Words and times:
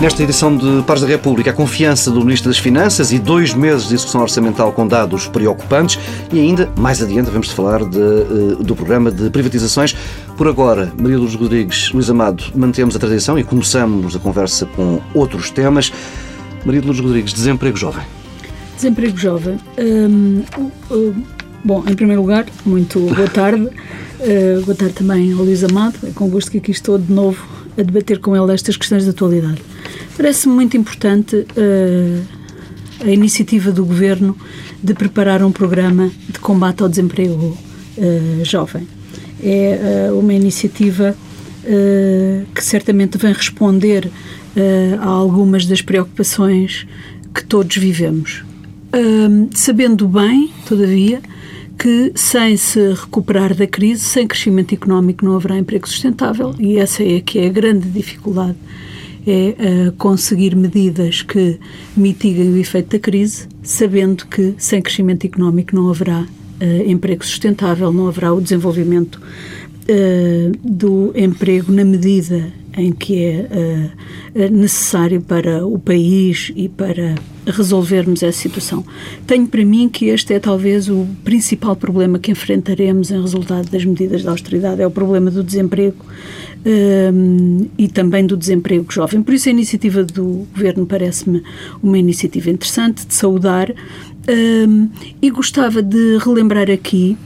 Nesta 0.00 0.22
edição 0.22 0.56
de 0.56 0.84
Pares 0.84 1.02
da 1.02 1.08
República, 1.08 1.50
a 1.50 1.52
confiança 1.52 2.08
do 2.08 2.20
Ministro 2.20 2.48
das 2.48 2.58
Finanças 2.58 3.10
e 3.10 3.18
dois 3.18 3.52
meses 3.52 3.88
de 3.88 3.94
execução 3.94 4.20
orçamental 4.20 4.72
com 4.72 4.86
dados 4.86 5.26
preocupantes 5.26 5.98
e 6.32 6.38
ainda, 6.38 6.70
mais 6.78 7.02
adiante, 7.02 7.28
vamos 7.30 7.50
falar 7.50 7.84
de, 7.84 7.98
eh, 7.98 8.62
do 8.62 8.76
programa 8.76 9.10
de 9.10 9.28
privatizações. 9.28 9.96
Por 10.36 10.46
agora, 10.46 10.92
Maria 10.96 11.18
Luz 11.18 11.34
Rodrigues, 11.34 11.90
Luís 11.90 12.08
Amado, 12.08 12.44
mantemos 12.54 12.94
a 12.94 12.98
tradição 13.00 13.36
e 13.40 13.42
começamos 13.42 14.14
a 14.14 14.20
conversa 14.20 14.66
com 14.66 15.00
outros 15.14 15.50
temas. 15.50 15.92
Maria 16.64 16.80
Luz 16.80 17.00
Rodrigues, 17.00 17.32
desemprego 17.32 17.76
jovem. 17.76 18.04
Desemprego 18.76 19.18
jovem. 19.18 19.58
Hum, 19.80 20.44
hum, 20.92 21.24
bom, 21.64 21.82
em 21.88 21.94
primeiro 21.96 22.22
lugar, 22.22 22.46
muito 22.64 23.00
boa 23.00 23.26
tarde. 23.34 23.68
Uh, 24.20 24.64
boa 24.64 24.76
tarde 24.76 24.94
também 24.94 25.32
ao 25.32 25.38
Luís 25.38 25.64
Amado. 25.64 25.96
É 26.04 26.10
com 26.12 26.28
gosto 26.28 26.52
que 26.52 26.58
aqui 26.58 26.70
estou 26.70 26.98
de 26.98 27.12
novo 27.12 27.44
a 27.76 27.82
debater 27.82 28.20
com 28.20 28.36
ele 28.36 28.54
estas 28.54 28.76
questões 28.76 29.02
de 29.02 29.10
atualidade. 29.10 29.67
Parece-me 30.18 30.52
muito 30.52 30.76
importante 30.76 31.36
uh, 31.36 32.26
a 33.04 33.08
iniciativa 33.08 33.70
do 33.70 33.84
Governo 33.84 34.36
de 34.82 34.92
preparar 34.92 35.44
um 35.44 35.52
programa 35.52 36.10
de 36.28 36.40
combate 36.40 36.82
ao 36.82 36.88
desemprego 36.88 37.56
uh, 37.96 38.44
jovem. 38.44 38.88
É 39.40 40.10
uh, 40.10 40.18
uma 40.18 40.34
iniciativa 40.34 41.16
que 42.54 42.64
certamente 42.64 43.18
vem 43.18 43.30
responder 43.30 44.10
a 45.02 45.06
algumas 45.06 45.66
das 45.66 45.82
preocupações 45.82 46.86
que 47.34 47.44
todos 47.44 47.76
vivemos. 47.76 48.42
sabendo 49.54 50.08
bem, 50.08 50.50
todavia, 50.66 51.20
que 51.78 52.10
sem 52.14 52.56
se 52.56 52.94
recuperar 52.94 53.54
da 53.54 53.66
crise, 53.66 54.02
sem 54.02 54.26
crescimento 54.26 54.72
económico, 54.72 55.26
não 55.26 55.36
haverá 55.36 55.58
emprego 55.58 55.86
sustentável 55.86 56.54
e 56.58 56.78
essa 56.78 57.02
é 57.02 57.20
que 57.20 57.38
é 57.38 57.48
a 57.48 57.50
grande 57.50 57.86
dificuldade 57.90 58.56
é 59.30 59.88
uh, 59.88 59.92
conseguir 59.92 60.56
medidas 60.56 61.22
que 61.22 61.58
mitiguem 61.96 62.50
o 62.52 62.56
efeito 62.56 62.90
da 62.90 62.98
crise, 62.98 63.46
sabendo 63.62 64.26
que 64.26 64.54
sem 64.56 64.80
crescimento 64.80 65.26
económico 65.26 65.74
não 65.74 65.90
haverá 65.90 66.22
uh, 66.22 66.90
emprego 66.90 67.24
sustentável, 67.24 67.92
não 67.92 68.08
haverá 68.08 68.32
o 68.32 68.40
desenvolvimento 68.40 69.16
uh, 69.16 70.52
do 70.62 71.12
emprego 71.14 71.70
na 71.72 71.84
medida 71.84 72.52
em 72.76 72.92
que 72.92 73.24
é 73.24 74.48
necessário 74.50 75.20
para 75.20 75.66
o 75.66 75.80
país 75.80 76.52
e 76.54 76.68
para 76.68 77.16
resolvermos 77.44 78.22
essa 78.22 78.38
situação. 78.38 78.84
Tenho 79.26 79.48
para 79.48 79.64
mim 79.64 79.88
que 79.88 80.06
este 80.06 80.34
é 80.34 80.38
talvez 80.38 80.88
o 80.88 81.04
principal 81.24 81.74
problema 81.74 82.20
que 82.20 82.30
enfrentaremos 82.30 83.10
em 83.10 83.20
resultado 83.20 83.68
das 83.68 83.84
medidas 83.84 84.22
de 84.22 84.28
austeridade, 84.28 84.80
é 84.80 84.86
o 84.86 84.92
problema 84.92 85.28
do 85.28 85.42
desemprego 85.42 86.04
um, 86.66 87.68
e 87.76 87.88
também 87.88 88.26
do 88.26 88.36
desemprego 88.36 88.90
jovem. 88.90 89.22
Por 89.22 89.34
isso 89.34 89.48
a 89.48 89.52
iniciativa 89.52 90.04
do 90.04 90.46
Governo 90.54 90.86
parece-me 90.86 91.42
uma 91.82 91.98
iniciativa 91.98 92.50
interessante 92.50 93.06
de 93.06 93.14
saudar 93.14 93.70
um, 93.70 94.88
e 95.20 95.30
gostava 95.30 95.82
de 95.82 96.18
relembrar 96.18 96.70
aqui 96.70 97.16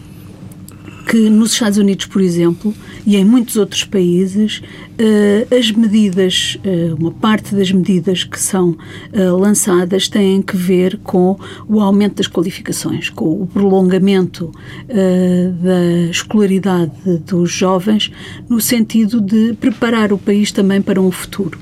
que 1.09 1.29
nos 1.29 1.53
Estados 1.53 1.79
Unidos, 1.79 2.07
por 2.07 2.23
exemplo, 2.23 2.73
e 3.07 3.17
em 3.17 3.25
muitos 3.25 3.57
outros 3.57 3.85
países, 3.85 4.59
uh, 4.61 5.55
as 5.55 5.71
medidas, 5.73 6.59
uh, 6.65 6.95
uma 6.95 7.11
parte 7.11 7.55
das 7.55 7.71
medidas 7.73 8.25
que 8.25 8.41
são 8.41 8.71
uh, 8.71 9.37
lançadas 9.37 10.09
têm 10.09 10.41
que 10.41 10.57
ver 10.57 10.99
com 11.03 11.39
o 11.69 11.81
aumento 11.81 12.17
das 12.17 12.29
qualificações, 12.29 13.11
com 13.11 13.43
o 13.43 13.47
prolongamento 13.47 14.53
da 14.89 16.11
escolaridade 16.11 16.93
dos 17.27 17.51
jovens, 17.51 18.11
no 18.49 18.61
sentido 18.61 19.21
de 19.21 19.55
preparar 19.55 20.13
o 20.13 20.19
país 20.19 20.53
também 20.53 20.81
para 20.81 21.01
um 21.01 21.11
futuro. 21.11 21.59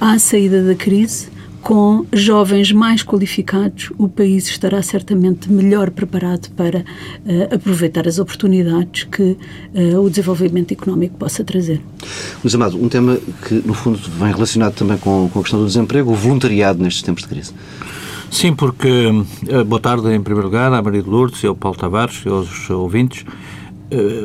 à 0.00 0.18
saída 0.18 0.62
da 0.62 0.74
crise, 0.74 1.28
com 1.66 2.06
jovens 2.12 2.70
mais 2.70 3.02
qualificados, 3.02 3.90
o 3.98 4.08
país 4.08 4.46
estará 4.46 4.80
certamente 4.82 5.50
melhor 5.50 5.90
preparado 5.90 6.48
para 6.52 6.78
uh, 6.78 7.54
aproveitar 7.56 8.06
as 8.06 8.20
oportunidades 8.20 9.02
que 9.02 9.36
uh, 9.74 10.00
o 10.00 10.08
desenvolvimento 10.08 10.70
económico 10.70 11.16
possa 11.18 11.42
trazer. 11.42 11.80
Luís 12.44 12.54
Amado, 12.54 12.80
um 12.80 12.88
tema 12.88 13.18
que, 13.48 13.54
no 13.66 13.74
fundo, 13.74 13.98
vem 13.98 14.32
relacionado 14.32 14.74
também 14.74 14.96
com, 14.96 15.28
com 15.28 15.40
a 15.40 15.42
questão 15.42 15.58
do 15.58 15.66
desemprego, 15.66 16.12
o 16.12 16.14
voluntariado 16.14 16.80
nestes 16.80 17.02
tempos 17.02 17.24
de 17.24 17.30
crise. 17.30 17.52
Sim, 18.30 18.54
porque, 18.54 19.08
uh, 19.08 19.64
boa 19.64 19.80
tarde 19.80 20.14
em 20.14 20.22
primeiro 20.22 20.46
lugar, 20.46 20.72
à 20.72 20.80
Maria 20.80 21.02
de 21.02 21.10
Lourdes 21.10 21.42
e 21.42 21.48
ao 21.48 21.56
Paulo 21.56 21.76
Tavares 21.76 22.22
e 22.24 22.28
aos 22.28 22.70
ouvintes. 22.70 23.24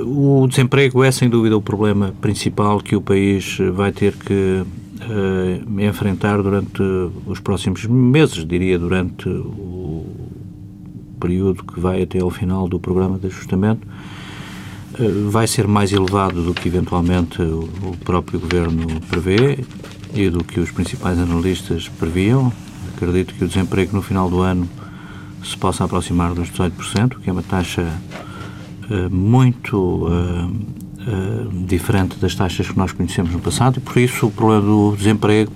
O 0.05 0.47
desemprego 0.47 1.03
é, 1.03 1.11
sem 1.11 1.27
dúvida, 1.27 1.57
o 1.57 1.61
problema 1.61 2.13
principal 2.21 2.79
que 2.79 2.95
o 2.95 3.01
país 3.01 3.57
vai 3.73 3.91
ter 3.91 4.15
que 4.15 4.63
uh, 5.09 5.81
enfrentar 5.81 6.41
durante 6.41 6.81
os 7.25 7.39
próximos 7.39 7.85
meses, 7.85 8.45
diria 8.45 8.77
durante 8.77 9.27
o 9.29 10.05
período 11.19 11.63
que 11.63 11.79
vai 11.79 12.03
até 12.03 12.19
ao 12.19 12.29
final 12.29 12.67
do 12.67 12.79
programa 12.79 13.17
de 13.17 13.27
ajustamento, 13.27 13.87
uh, 14.99 15.29
vai 15.29 15.47
ser 15.47 15.67
mais 15.67 15.91
elevado 15.91 16.43
do 16.43 16.53
que 16.53 16.67
eventualmente 16.67 17.41
o, 17.41 17.95
próprio 18.03 18.39
Governo 18.39 18.99
prevê 19.09 19.59
e 20.13 20.29
do 20.29 20.43
que 20.43 20.59
os 20.59 20.71
principais 20.71 21.17
analistas 21.17 21.87
previam. 21.87 22.51
Acredito 22.95 23.33
que 23.33 23.43
o 23.43 23.47
desemprego 23.47 23.95
no 23.95 24.01
final 24.01 24.29
do 24.29 24.41
ano 24.41 24.67
se 25.43 25.57
possa 25.57 25.83
aproximar 25.83 26.33
dos 26.33 26.49
18%, 26.51 27.19
que 27.19 27.29
é 27.29 27.33
uma 27.33 27.43
taxa 27.43 27.81
uh, 28.89 29.13
muito 29.13 30.07
uh, 31.07 31.65
diferente 31.65 32.17
das 32.17 32.35
taxas 32.35 32.69
que 32.69 32.77
nós 32.77 32.91
conhecemos 32.91 33.31
no 33.31 33.39
passado 33.39 33.77
e, 33.77 33.79
por 33.79 33.97
isso, 33.97 34.27
o 34.27 34.31
problema 34.31 34.61
do 34.61 34.95
desemprego 34.95 35.51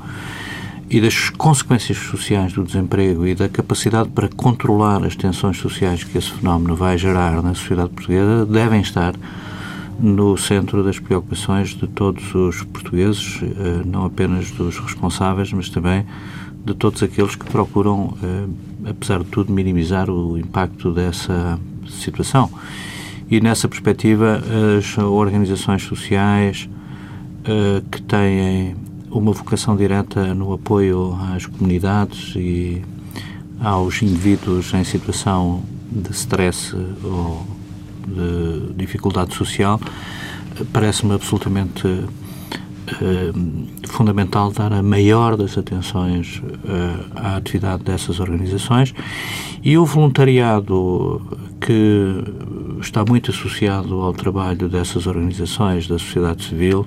e 0.89 1.01
das 1.01 1.29
consequências 1.29 1.97
sociais 1.97 2.53
do 2.53 2.63
desemprego 2.63 3.25
e 3.25 3.33
da 3.33 3.49
capacidade 3.49 4.09
para 4.09 4.27
controlar 4.27 5.03
as 5.03 5.15
tensões 5.15 5.57
sociais 5.57 6.03
que 6.03 6.17
esse 6.17 6.31
fenómeno 6.31 6.75
vai 6.75 6.97
gerar 6.97 7.41
na 7.41 7.55
sociedade 7.55 7.89
portuguesa 7.89 8.45
devem 8.45 8.81
estar 8.81 9.15
no 9.99 10.37
centro 10.37 10.83
das 10.83 10.99
preocupações 10.99 11.69
de 11.69 11.87
todos 11.87 12.35
os 12.35 12.63
portugueses, 12.63 13.39
eh, 13.41 13.81
não 13.85 14.05
apenas 14.05 14.51
dos 14.51 14.77
responsáveis, 14.77 15.51
mas 15.53 15.69
também 15.69 16.05
de 16.65 16.73
todos 16.73 17.01
aqueles 17.01 17.35
que 17.35 17.45
procuram, 17.45 18.15
eh, 18.21 18.89
apesar 18.89 19.19
de 19.19 19.25
tudo, 19.25 19.53
minimizar 19.53 20.09
o 20.09 20.37
impacto 20.37 20.91
dessa 20.91 21.59
situação. 21.87 22.49
E 23.29 23.41
nessa 23.41 23.67
perspectiva, 23.67 24.41
as 24.77 24.97
organizações 24.97 25.81
sociais 25.83 26.69
uh, 27.41 27.81
que 27.89 28.01
têm 28.03 28.75
uma 29.09 29.31
vocação 29.31 29.75
direta 29.75 30.35
no 30.35 30.53
apoio 30.53 31.17
às 31.33 31.45
comunidades 31.45 32.35
e 32.35 32.83
aos 33.59 34.01
indivíduos 34.01 34.73
em 34.73 34.83
situação 34.83 35.63
de 35.89 36.11
stress 36.11 36.75
ou 37.03 37.47
de 38.07 38.73
dificuldade 38.75 39.33
social, 39.33 39.79
parece-me 40.71 41.13
absolutamente 41.13 41.87
uh, 41.87 42.07
fundamental 43.87 44.51
dar 44.51 44.71
a 44.71 44.83
maior 44.83 45.35
das 45.35 45.57
atenções 45.57 46.41
uh, 46.43 47.11
à 47.15 47.37
atividade 47.37 47.83
dessas 47.83 48.19
organizações 48.19 48.93
e 49.65 49.79
o 49.79 49.83
voluntariado 49.83 51.19
que 51.59 52.23
está 52.79 53.03
muito 53.03 53.31
associado 53.31 53.99
ao 53.99 54.13
trabalho 54.13 54.69
dessas 54.69 55.07
organizações 55.07 55.87
da 55.87 55.97
sociedade 55.97 56.43
civil, 56.43 56.85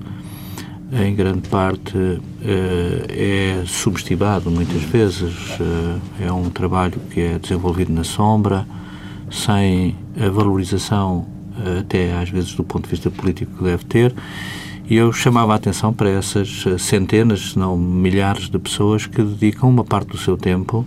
em 0.93 1.13
grande 1.13 1.49
parte 1.49 1.97
eh, 2.41 3.59
é 3.61 3.63
subestimado 3.67 4.49
muitas 4.49 4.81
vezes. 4.83 5.57
Eh, 5.59 6.27
é 6.27 6.31
um 6.31 6.49
trabalho 6.49 6.97
que 7.11 7.19
é 7.19 7.37
desenvolvido 7.37 7.91
na 7.91 8.05
sombra, 8.05 8.65
sem 9.29 9.97
a 10.17 10.29
valorização, 10.29 11.27
eh, 11.61 11.79
até 11.81 12.17
às 12.17 12.29
vezes 12.29 12.53
do 12.53 12.63
ponto 12.63 12.85
de 12.85 12.91
vista 12.91 13.11
político, 13.11 13.57
que 13.57 13.63
deve 13.65 13.83
ter. 13.83 14.15
E 14.89 14.95
eu 14.95 15.11
chamava 15.11 15.51
a 15.51 15.57
atenção 15.57 15.93
para 15.93 16.09
essas 16.09 16.63
centenas, 16.79 17.51
se 17.51 17.59
não 17.59 17.77
milhares 17.77 18.49
de 18.49 18.57
pessoas 18.57 19.05
que 19.05 19.21
dedicam 19.21 19.69
uma 19.69 19.83
parte 19.83 20.11
do 20.11 20.17
seu 20.17 20.37
tempo 20.37 20.85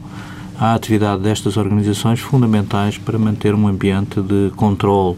à 0.62 0.74
atividade 0.74 1.24
destas 1.24 1.56
organizações 1.56 2.20
fundamentais 2.20 2.96
para 2.96 3.18
manter 3.18 3.52
um 3.52 3.66
ambiente 3.66 4.22
de 4.22 4.52
controle 4.54 5.16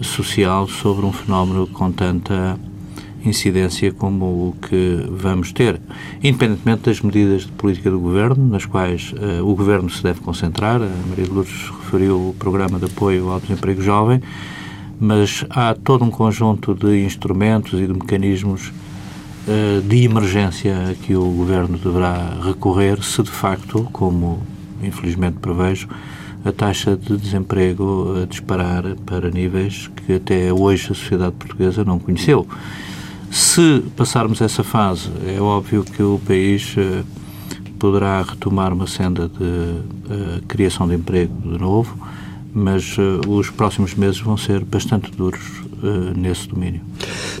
social 0.00 0.66
sobre 0.66 1.04
um 1.04 1.12
fenómeno 1.12 1.66
com 1.66 1.92
tanta 1.92 2.58
incidência 3.22 3.92
como 3.92 4.24
o 4.24 4.56
que 4.58 5.06
vamos 5.10 5.52
ter, 5.52 5.78
independentemente 6.22 6.84
das 6.84 7.02
medidas 7.02 7.42
de 7.42 7.52
política 7.52 7.90
do 7.90 8.00
Governo, 8.00 8.48
nas 8.48 8.64
quais 8.64 9.12
uh, 9.12 9.46
o 9.46 9.54
Governo 9.54 9.90
se 9.90 10.02
deve 10.02 10.20
concentrar. 10.20 10.80
A 10.80 11.08
Maria 11.10 11.26
de 11.26 11.30
Lourdes 11.30 11.68
referiu 11.82 12.30
o 12.30 12.34
programa 12.38 12.78
de 12.78 12.86
apoio 12.86 13.28
ao 13.28 13.38
desemprego 13.38 13.82
jovem, 13.82 14.22
mas 14.98 15.44
há 15.50 15.74
todo 15.74 16.06
um 16.06 16.10
conjunto 16.10 16.74
de 16.74 17.04
instrumentos 17.04 17.78
e 17.78 17.86
de 17.86 17.92
mecanismos 17.92 18.72
uh, 19.46 19.82
de 19.82 20.04
emergência 20.04 20.74
a 20.90 20.94
que 20.94 21.14
o 21.14 21.30
Governo 21.32 21.76
deverá 21.76 22.38
recorrer 22.42 23.02
se 23.02 23.22
de 23.22 23.30
facto, 23.30 23.86
como 23.92 24.40
infelizmente 24.82 25.38
prevejo, 25.38 25.88
a 26.44 26.52
taxa 26.52 26.96
de 26.96 27.16
desemprego 27.16 28.22
a 28.22 28.26
disparar 28.26 28.84
para 29.04 29.30
níveis 29.30 29.90
que 29.94 30.14
até 30.14 30.52
hoje 30.52 30.86
a 30.86 30.94
sociedade 30.94 31.32
portuguesa 31.32 31.84
não 31.84 31.98
conheceu. 31.98 32.46
Se 33.30 33.84
passarmos 33.96 34.40
essa 34.40 34.64
fase, 34.64 35.10
é 35.26 35.40
óbvio 35.40 35.84
que 35.84 36.02
o 36.02 36.20
país 36.26 36.74
poderá 37.78 38.22
retomar 38.22 38.72
uma 38.72 38.86
senda 38.86 39.28
de 39.28 40.42
criação 40.48 40.88
de 40.88 40.94
emprego 40.94 41.32
de 41.42 41.58
novo, 41.58 41.96
mas 42.52 42.96
os 43.28 43.50
próximos 43.50 43.94
meses 43.94 44.20
vão 44.20 44.36
ser 44.36 44.64
bastante 44.64 45.10
duros 45.12 45.40
nesse 46.16 46.48
domínio. 46.48 46.80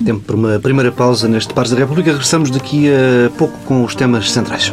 Tempo 0.04 0.20
para 0.20 0.36
uma 0.36 0.58
primeira 0.60 0.92
pausa 0.92 1.26
neste 1.26 1.52
Pares 1.52 1.72
da 1.72 1.78
República. 1.78 2.10
Regressamos 2.12 2.50
daqui 2.50 2.88
a 2.88 3.30
pouco 3.30 3.58
com 3.64 3.82
os 3.82 3.94
temas 3.94 4.30
centrais. 4.30 4.72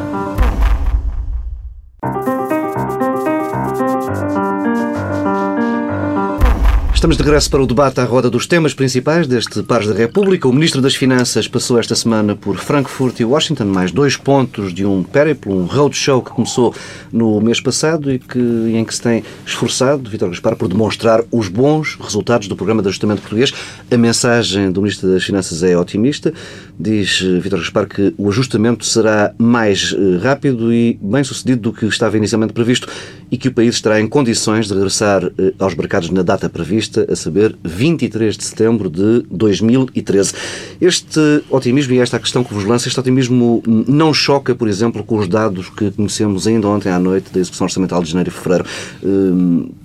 Estamos 6.97 7.15
de 7.15 7.21
regresso 7.21 7.51
para 7.51 7.61
o 7.61 7.67
debate 7.67 8.01
à 8.01 8.05
roda 8.05 8.27
dos 8.27 8.47
temas 8.47 8.73
principais 8.73 9.27
deste 9.27 9.61
Pares 9.61 9.87
da 9.87 9.93
República. 9.93 10.47
O 10.47 10.51
Ministro 10.51 10.81
das 10.81 10.95
Finanças 10.95 11.47
passou 11.47 11.77
esta 11.77 11.93
semana 11.93 12.35
por 12.35 12.57
Frankfurt 12.57 13.19
e 13.19 13.23
Washington, 13.23 13.65
mais 13.65 13.91
dois 13.91 14.17
pontos 14.17 14.73
de 14.73 14.83
um 14.83 15.03
périplo, 15.03 15.55
um 15.55 15.65
roadshow 15.65 16.23
que 16.23 16.31
começou 16.31 16.73
no 17.13 17.39
mês 17.39 17.61
passado 17.61 18.11
e 18.11 18.17
que, 18.17 18.39
em 18.39 18.83
que 18.83 18.95
se 18.95 19.01
tem 19.03 19.23
esforçado, 19.45 20.09
Vítor 20.09 20.29
Gaspar, 20.29 20.55
por 20.55 20.67
demonstrar 20.67 21.23
os 21.31 21.47
bons 21.47 21.95
resultados 22.01 22.47
do 22.47 22.55
Programa 22.55 22.81
de 22.81 22.87
Ajustamento 22.87 23.21
Português. 23.21 23.53
A 23.91 23.95
mensagem 23.95 24.71
do 24.71 24.81
Ministro 24.81 25.07
das 25.07 25.23
Finanças 25.23 25.61
é 25.61 25.77
otimista. 25.77 26.33
Diz 26.79 27.21
eh, 27.23 27.39
Vítor 27.39 27.59
Gaspar 27.59 27.85
que 27.85 28.11
o 28.17 28.27
ajustamento 28.27 28.83
será 28.83 29.35
mais 29.37 29.95
eh, 29.95 30.17
rápido 30.17 30.73
e 30.73 30.97
bem 30.99 31.23
sucedido 31.23 31.61
do 31.61 31.73
que 31.73 31.85
estava 31.85 32.17
inicialmente 32.17 32.53
previsto 32.53 32.87
e 33.31 33.37
que 33.37 33.47
o 33.47 33.53
país 33.53 33.75
estará 33.75 33.99
em 33.99 34.07
condições 34.07 34.67
de 34.67 34.73
regressar 34.73 35.23
eh, 35.37 35.53
aos 35.59 35.75
mercados 35.75 36.09
na 36.09 36.21
data 36.21 36.49
prevista, 36.49 37.05
a 37.11 37.15
saber, 37.15 37.55
23 37.63 38.37
de 38.37 38.43
setembro 38.43 38.89
de 38.89 39.23
2013. 39.29 40.33
Este 40.79 41.43
otimismo 41.49 41.93
e 41.93 41.99
esta 41.99 42.19
questão 42.19 42.43
que 42.43 42.53
vos 42.53 42.63
lança, 42.63 42.87
este 42.87 42.99
otimismo 42.99 43.61
não 43.65 44.13
choca, 44.13 44.55
por 44.55 44.67
exemplo, 44.67 45.03
com 45.03 45.17
os 45.17 45.27
dados 45.27 45.69
que 45.69 45.91
conhecemos 45.91 46.47
ainda 46.47 46.67
ontem 46.67 46.89
à 46.89 46.99
noite 46.99 47.31
da 47.33 47.39
execução 47.39 47.65
orçamental 47.65 48.01
de 48.01 48.09
janeiro 48.09 48.29
e 48.29 48.33
fevereiro. 48.33 48.65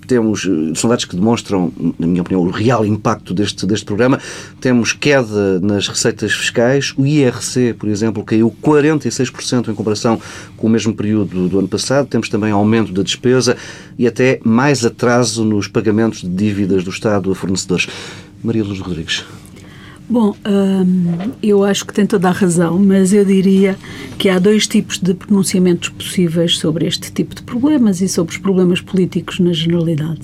Temos, 0.05 0.45
eh, 0.45 0.87
dados 0.87 1.05
que 1.05 1.15
demonstram, 1.15 1.71
na 1.97 2.07
minha 2.07 2.21
opinião, 2.21 2.41
o 2.41 2.49
real 2.49 2.85
impacto 2.85 3.33
deste, 3.33 3.65
deste 3.65 3.85
programa. 3.85 4.19
Temos 4.59 4.93
queda 4.93 5.59
nas 5.59 5.87
receitas 5.87 6.33
fiscais. 6.33 6.93
O 6.97 7.05
IRC, 7.05 7.73
por 7.73 7.89
exemplo, 7.89 8.23
caiu 8.23 8.53
46% 8.61 9.69
em 9.69 9.75
comparação 9.75 10.19
com 10.57 10.67
o 10.67 10.69
mesmo 10.69 10.93
período 10.93 11.47
do 11.47 11.59
ano 11.59 11.67
passado. 11.67 12.07
Temos 12.07 12.29
também 12.29 12.51
aumento 12.51 12.91
da 12.91 13.03
despesa 13.03 13.57
e 13.97 14.07
até 14.07 14.39
mais 14.43 14.85
atraso 14.85 15.43
nos 15.43 15.67
pagamentos 15.67 16.21
de 16.21 16.29
dívidas 16.29 16.83
do 16.83 16.89
Estado 16.89 17.31
a 17.31 17.35
fornecedores. 17.35 17.87
Maria 18.43 18.63
Luz 18.63 18.79
Rodrigues. 18.79 19.23
Bom, 20.09 20.35
hum, 20.45 21.31
eu 21.41 21.63
acho 21.63 21.85
que 21.85 21.93
tem 21.93 22.05
toda 22.05 22.27
a 22.27 22.31
razão, 22.31 22.77
mas 22.77 23.13
eu 23.13 23.23
diria 23.23 23.77
que 24.17 24.27
há 24.27 24.37
dois 24.37 24.67
tipos 24.67 24.99
de 24.99 25.13
pronunciamentos 25.13 25.89
possíveis 25.89 26.57
sobre 26.57 26.85
este 26.85 27.11
tipo 27.11 27.33
de 27.33 27.41
problemas 27.41 28.01
e 28.01 28.09
sobre 28.09 28.33
os 28.33 28.37
problemas 28.37 28.81
políticos 28.81 29.39
na 29.39 29.53
generalidade. 29.53 30.21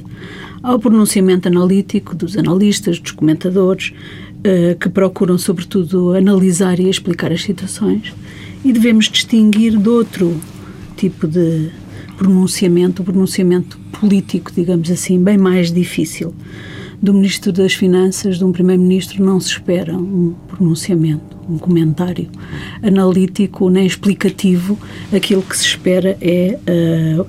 Há 0.62 0.76
o 0.76 0.80
pronunciamento 0.80 1.48
analítico 1.48 2.14
dos 2.14 2.38
analistas, 2.38 3.00
dos 3.00 3.12
comentadores, 3.12 3.94
uh, 4.40 4.78
que 4.78 4.90
procuram, 4.90 5.38
sobretudo, 5.38 6.14
analisar 6.14 6.78
e 6.78 6.90
explicar 6.90 7.31
as 7.31 7.42
situações, 7.42 8.14
e 8.66 8.74
devemos 8.74 9.06
distinguir 9.06 9.78
de 9.78 9.88
outro 9.88 10.38
tipo 10.98 11.26
de 11.26 11.70
pronunciamento, 12.18 13.02
o 13.02 13.06
pronunciamento 13.06 13.80
político, 13.98 14.52
digamos 14.54 14.92
assim, 14.92 15.24
bem 15.24 15.38
mais 15.38 15.72
difícil 15.72 16.34
do 17.01 17.13
Ministro 17.13 17.51
das 17.51 17.74
Finanças, 17.74 18.38
de 18.38 18.44
um 18.44 18.51
Primeiro-Ministro, 18.51 19.24
não 19.24 19.40
se 19.40 19.50
espera 19.50 19.96
um 19.96 20.34
pronunciamento, 20.48 21.38
um 21.50 21.57
comentário 21.57 22.30
analítico 22.84 23.69
nem 23.69 23.86
explicativo. 23.86 24.78
Aquilo 25.13 25.42
que 25.42 25.57
se 25.57 25.66
espera 25.66 26.18
é 26.19 26.60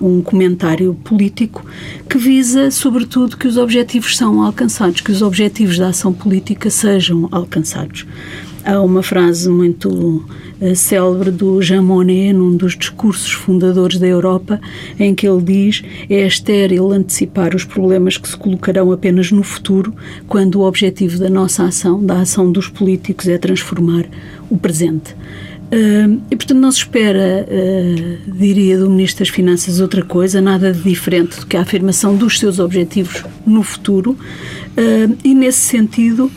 uh, 0.01 0.05
um 0.05 0.21
comentário 0.23 0.95
político 1.05 1.65
que 2.09 2.19
visa, 2.19 2.71
sobretudo, 2.71 3.37
que 3.37 3.47
os 3.47 3.57
objetivos 3.57 4.17
são 4.17 4.43
alcançados, 4.43 5.01
que 5.01 5.13
os 5.13 5.23
objetivos 5.23 5.79
da 5.79 5.89
ação 5.89 6.13
política 6.13 6.69
sejam 6.69 7.29
alcançados. 7.31 8.05
Há 8.65 8.81
uma 8.81 9.03
frase 9.03 9.49
muito 9.49 10.25
célebre 10.75 11.31
do 11.31 11.63
Jean 11.63 11.83
Monnet, 11.83 12.35
num 12.35 12.55
dos 12.57 12.77
discursos 12.77 13.33
fundadores 13.33 13.99
da 13.99 14.07
Europa, 14.07 14.61
em 14.99 15.15
que 15.15 15.27
ele 15.27 15.43
diz 15.43 15.83
é 16.09 16.27
estéril 16.27 16.93
antecipar 16.93 17.55
os 17.57 17.65
problemas 17.65 18.19
que 18.19 18.29
se 18.29 18.37
colocarão 18.37 18.93
apenas 18.93 19.33
no 19.33 19.43
futuro, 19.43 19.95
quando 20.29 20.57
o 20.57 20.67
objetivo 20.67 21.19
da 21.19 21.31
nossa 21.31 21.65
ação, 21.65 22.05
da 22.05 22.21
ação 22.21 22.53
dos 22.53 22.69
políticos, 22.69 23.27
é 23.29 23.39
transformar 23.39 24.05
o 24.51 24.59
presente. 24.59 25.15
Uh, 25.71 26.21
e, 26.29 26.35
portanto, 26.35 26.59
não 26.59 26.73
se 26.73 26.79
espera, 26.79 27.47
uh, 27.47 28.33
diria 28.33 28.77
do 28.77 28.91
Ministro 28.91 29.25
das 29.25 29.29
Finanças, 29.29 29.79
outra 29.79 30.03
coisa, 30.03 30.41
nada 30.41 30.73
de 30.73 30.83
diferente 30.83 31.39
do 31.39 31.47
que 31.47 31.57
a 31.57 31.61
afirmação 31.61 32.17
dos 32.17 32.41
seus 32.41 32.59
objetivos 32.59 33.25
no 33.47 33.63
futuro. 33.63 34.19
Uh, 34.77 35.17
e, 35.23 35.33
nesse 35.33 35.61
sentido, 35.61 36.29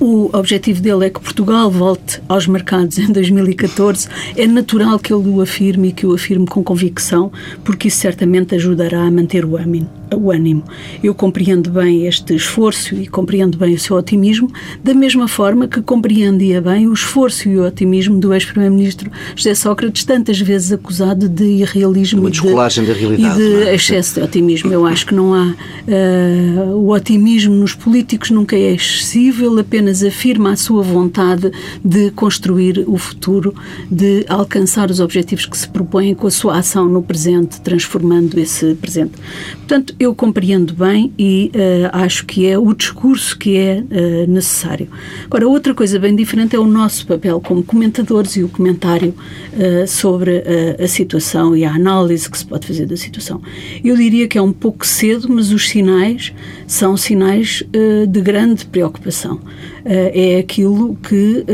o 0.00 0.30
objetivo 0.32 0.80
dele 0.80 1.06
é 1.06 1.10
que 1.10 1.20
Portugal 1.20 1.70
volte 1.70 2.22
aos 2.26 2.46
mercados 2.46 2.98
em 2.98 3.12
2014. 3.12 4.08
É 4.34 4.46
natural 4.46 4.98
que 4.98 5.12
ele 5.12 5.28
o 5.28 5.42
afirme 5.42 5.88
e 5.88 5.92
que 5.92 6.06
o 6.06 6.14
afirme 6.14 6.46
com 6.46 6.64
convicção, 6.64 7.30
porque 7.62 7.88
isso 7.88 7.98
certamente 7.98 8.54
ajudará 8.54 9.02
a 9.02 9.10
manter 9.10 9.44
o 9.44 9.56
ânimo. 9.56 10.64
Eu 11.02 11.14
compreendo 11.14 11.70
bem 11.70 12.06
este 12.06 12.34
esforço 12.34 12.94
e 12.94 13.06
compreendo 13.06 13.58
bem 13.58 13.74
o 13.74 13.78
seu 13.78 13.96
otimismo, 13.96 14.50
da 14.82 14.94
mesma 14.94 15.28
forma 15.28 15.68
que 15.68 15.82
compreendia 15.82 16.60
bem 16.60 16.88
o 16.88 16.92
esforço 16.92 17.48
e 17.48 17.58
o 17.58 17.66
otimismo 17.66 18.18
do 18.18 18.32
ex-primeiro-ministro 18.32 19.10
José 19.36 19.54
Sócrates, 19.54 20.04
tantas 20.04 20.40
vezes 20.40 20.72
acusado 20.72 21.28
de 21.28 21.44
irrealismo 21.44 22.22
Uma 22.22 22.30
descolagem 22.30 22.84
de, 22.84 22.92
da 22.92 22.98
realidade, 22.98 23.40
e 23.40 23.44
de 23.44 23.62
é? 23.64 23.74
excesso 23.74 24.14
de 24.14 24.22
otimismo. 24.22 24.72
Eu 24.72 24.86
acho 24.86 25.06
que 25.06 25.14
não 25.14 25.34
há 25.34 25.54
uh, 25.54 26.76
o 26.76 26.90
otimismo 26.90 27.54
nos 27.54 27.74
políticos 27.74 28.30
nunca 28.30 28.56
é 28.56 28.72
excessivo, 28.72 29.44
ele 29.44 29.60
apenas 29.60 29.89
afirma 30.06 30.52
a 30.52 30.56
sua 30.56 30.82
vontade 30.82 31.50
de 31.84 32.10
construir 32.12 32.84
o 32.86 32.96
futuro, 32.96 33.54
de 33.90 34.24
alcançar 34.28 34.90
os 34.90 35.00
objetivos 35.00 35.46
que 35.46 35.56
se 35.56 35.68
propõem 35.68 36.14
com 36.14 36.26
a 36.26 36.30
sua 36.30 36.58
ação 36.58 36.86
no 36.86 37.02
presente, 37.02 37.60
transformando 37.60 38.38
esse 38.38 38.74
presente. 38.74 39.12
Portanto, 39.58 39.94
eu 40.00 40.14
compreendo 40.14 40.74
bem 40.74 41.12
e 41.18 41.52
uh, 41.54 41.90
acho 41.92 42.26
que 42.26 42.46
é 42.46 42.58
o 42.58 42.74
discurso 42.74 43.38
que 43.38 43.56
é 43.56 43.82
uh, 43.82 44.30
necessário. 44.30 44.88
Agora, 45.26 45.48
outra 45.48 45.74
coisa 45.74 45.98
bem 45.98 46.14
diferente 46.14 46.56
é 46.56 46.58
o 46.58 46.66
nosso 46.66 47.06
papel 47.06 47.40
como 47.40 47.62
comentadores 47.62 48.36
e 48.36 48.42
o 48.42 48.48
comentário 48.48 49.14
uh, 49.52 49.86
sobre 49.86 50.42
a 50.82 50.88
situação 50.88 51.56
e 51.56 51.64
a 51.64 51.72
análise 51.72 52.28
que 52.30 52.36
se 52.36 52.44
pode 52.44 52.66
fazer 52.66 52.86
da 52.86 52.96
situação. 52.96 53.40
Eu 53.84 53.96
diria 53.96 54.26
que 54.26 54.38
é 54.38 54.42
um 54.42 54.52
pouco 54.52 54.86
cedo, 54.86 55.28
mas 55.30 55.52
os 55.52 55.68
sinais 55.68 56.32
são 56.66 56.96
sinais 56.96 57.62
de 58.08 58.20
grande 58.20 58.64
preocupação. 58.66 59.40
É 59.84 60.38
aquilo 60.38 60.96
que, 60.96 61.44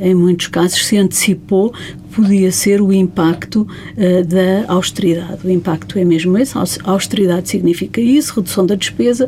em 0.00 0.14
muitos 0.14 0.46
casos, 0.48 0.86
se 0.86 0.96
antecipou 0.96 1.72
podia 2.16 2.50
ser 2.50 2.80
o 2.80 2.90
impacto 2.94 3.60
uh, 3.60 4.24
da 4.24 4.72
austeridade. 4.72 5.46
O 5.46 5.50
impacto 5.50 5.98
é 5.98 6.04
mesmo 6.04 6.38
esse, 6.38 6.56
a 6.56 6.90
austeridade 6.90 7.50
significa 7.50 8.00
isso, 8.00 8.36
redução 8.36 8.64
da 8.64 8.74
despesa, 8.74 9.26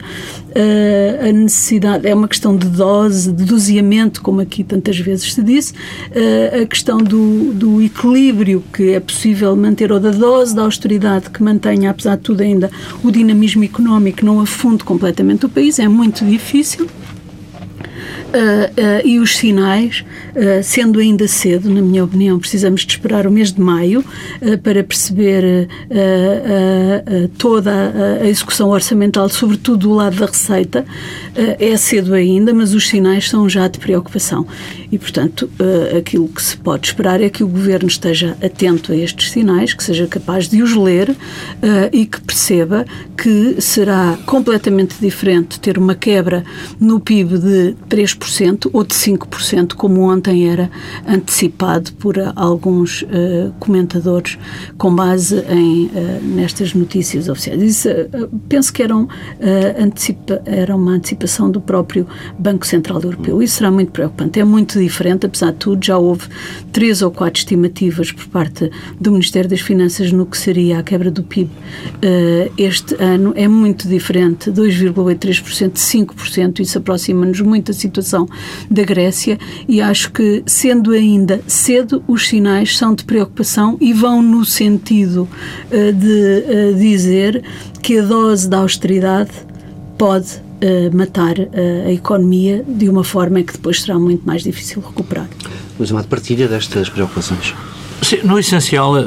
a 1.21 1.33
necessidade, 1.33 2.07
é 2.07 2.15
uma 2.15 2.27
questão 2.27 2.57
de 2.57 2.67
dose, 2.67 3.31
de 3.31 3.45
doseamento, 3.45 4.23
como 4.23 4.41
aqui 4.41 4.65
tantas 4.65 4.99
vezes 4.99 5.35
se 5.35 5.43
disse, 5.43 5.75
a 6.61 6.65
questão 6.67 6.99
do, 6.99 7.53
do 7.53 7.83
equilíbrio 7.83 8.65
que 8.73 8.91
é 8.91 9.01
possível 9.01 9.55
manter, 9.55 9.93
ou 9.93 10.01
da 10.01 10.11
dose 10.11 10.55
da 10.55 10.63
austeridade 10.63 11.31
que 11.31 11.43
mantenha, 11.43 11.91
apesar 11.91 12.17
de 12.17 12.23
tudo 12.23 12.41
ainda, 12.41 12.71
o 13.05 13.11
dinamismo 13.11 13.63
económico, 13.65 14.25
não 14.25 14.41
afunde 14.41 14.83
completamente 14.83 15.47
o 15.47 15.49
país, 15.49 15.79
é 15.79 15.89
muito 15.89 16.25
difícil. 16.25 16.89
Uh, 18.29 19.07
e 19.07 19.19
os 19.19 19.37
sinais, 19.37 20.05
uh, 20.37 20.63
sendo 20.63 21.01
ainda 21.01 21.27
cedo, 21.27 21.71
na 21.71 21.81
minha 21.81 22.05
opinião, 22.05 22.39
precisamos 22.39 22.83
de 22.83 22.93
esperar 22.93 23.27
o 23.27 23.31
mês 23.31 23.53
de 23.53 23.61
maio 23.61 24.05
para 24.63 24.85
perceber 24.85 25.69
toda 27.39 27.71
a, 27.73 28.23
a, 28.23 28.29
execução 28.29 28.69
orçamental, 28.69 29.29
sobretudo 29.29 29.89
do 29.89 29.95
lado 29.95 30.17
da 30.17 30.27
receita. 30.27 30.85
é 31.35 31.77
cedo 31.77 32.15
ainda, 32.15 32.53
mas 32.53 32.75
os 32.75 32.89
sinais 32.89 33.29
são 33.29 33.49
já 33.49 33.67
de 33.69 33.79
preocupação. 33.79 34.47
E, 34.91 34.99
portanto, 34.99 35.51
uh, 35.61 35.99
aquilo 35.99 36.29
que 36.29 36.43
se 36.43 36.57
pode 36.57 36.87
esperar 36.87 37.21
é 37.21 37.29
que 37.29 37.45
o 37.45 37.49
Governo 37.49 37.89
esteja 37.89 38.37
atento 38.43 38.93
a 38.93 38.97
estes 38.97 39.31
sinais, 39.31 39.75
que 39.75 39.85
seja 39.85 40.07
capaz 40.07 40.49
de 40.49 40.63
os 40.63 40.75
ler 40.75 41.11
uh, 41.11 41.17
e 41.93 42.07
que 42.07 42.21
perceba 42.21 42.87
que 43.17 43.61
será 43.61 44.19
completamente 44.25 44.97
diferente 45.01 45.61
ter 45.61 45.77
uma 45.77 45.95
quebra 45.95 46.43
no 46.81 47.01
PIB 47.01 47.39
de 47.39 47.77
3% 47.89 48.71
ou 48.73 48.83
de 48.83 48.95
5%, 48.95 49.75
como 49.75 50.01
ontem 50.03 50.49
era 50.49 50.71
antecipado 51.07 51.93
por 51.95 52.17
alguns 52.35 53.03
uh, 53.03 53.53
comentadores 53.59 54.39
com 54.79 54.95
base 54.95 55.45
em, 55.51 55.91
nestas 56.23 56.75
notícias 56.75 57.29
oficiais. 57.29 57.61
Isso, 57.63 57.89
penso 58.49 58.73
que 58.73 58.83
eram, 58.83 59.09
era 60.45 60.75
uma 60.75 60.93
antecipação 60.93 61.51
do 61.51 61.61
próprio 61.61 62.07
Banco 62.39 62.67
Central 62.67 63.01
Europeu. 63.03 63.43
Isso 63.43 63.57
será 63.57 63.71
muito 63.71 63.91
preocupante. 63.93 64.41
É 64.41 64.45
muito 64.45 64.78
diferente, 64.79 65.27
apesar 65.27 65.53
de 65.53 65.59
tudo, 65.59 65.85
já 65.85 65.99
houve 65.99 66.27
três 66.73 67.03
ou 67.03 67.11
quatro 67.11 67.39
estimativas 67.39 68.13
por 68.13 68.27
parte 68.29 68.71
do 69.01 69.13
Ministério 69.13 69.49
das 69.49 69.61
Finanças 69.61 70.13
no 70.13 70.27
que 70.27 70.37
seria 70.37 70.79
a 70.79 70.83
quebra 70.83 71.11
do 71.11 71.23
PIB 71.23 71.51
uh, 71.51 72.53
este 72.57 72.95
ano. 72.99 73.33
É 73.37 73.47
muito 73.49 73.89
diferente, 73.89 74.51
2,83%, 74.51 75.73
5%, 75.73 76.61
isso 76.61 76.79
aproxima-nos 76.79 77.41
muito 77.41 77.67
da 77.67 77.73
situação 77.73 78.29
da 78.71 78.83
Grécia 78.83 79.39
e 79.69 79.81
acho 79.81 80.13
que, 80.13 80.43
sendo 80.47 80.93
ainda 80.93 81.41
cedo, 81.47 82.03
os 82.07 82.29
sinais 82.29 82.77
são 82.77 82.95
de 82.95 83.05
preocupação 83.05 83.77
e 83.81 83.93
vão 83.93 84.23
no 84.23 84.45
sentido 84.45 85.29
uh, 85.71 85.93
de 85.93 86.73
uh, 86.73 86.79
dizer 86.79 87.43
que 87.83 87.99
a 87.99 88.03
dose 88.03 88.49
da 88.49 88.59
austeridade 88.59 89.31
pode 89.97 90.48
uh, 90.63 90.97
matar 90.97 91.39
uh, 91.39 91.87
a 91.87 91.93
economia 91.93 92.65
de 92.67 92.89
uma 92.89 93.05
forma 93.05 93.43
que 93.43 93.53
depois 93.53 93.83
será 93.83 93.99
muito 93.99 94.27
mais 94.27 94.43
difícil 94.43 94.83
recuperar. 94.87 95.29
Luís 95.79 95.91
Amado, 95.91 96.09
partilha 96.09 96.49
destas 96.49 96.89
preocupações? 96.89 97.55
Sim, 98.03 98.19
no 98.23 98.39
essencial, 98.39 98.97
eh, 98.97 99.03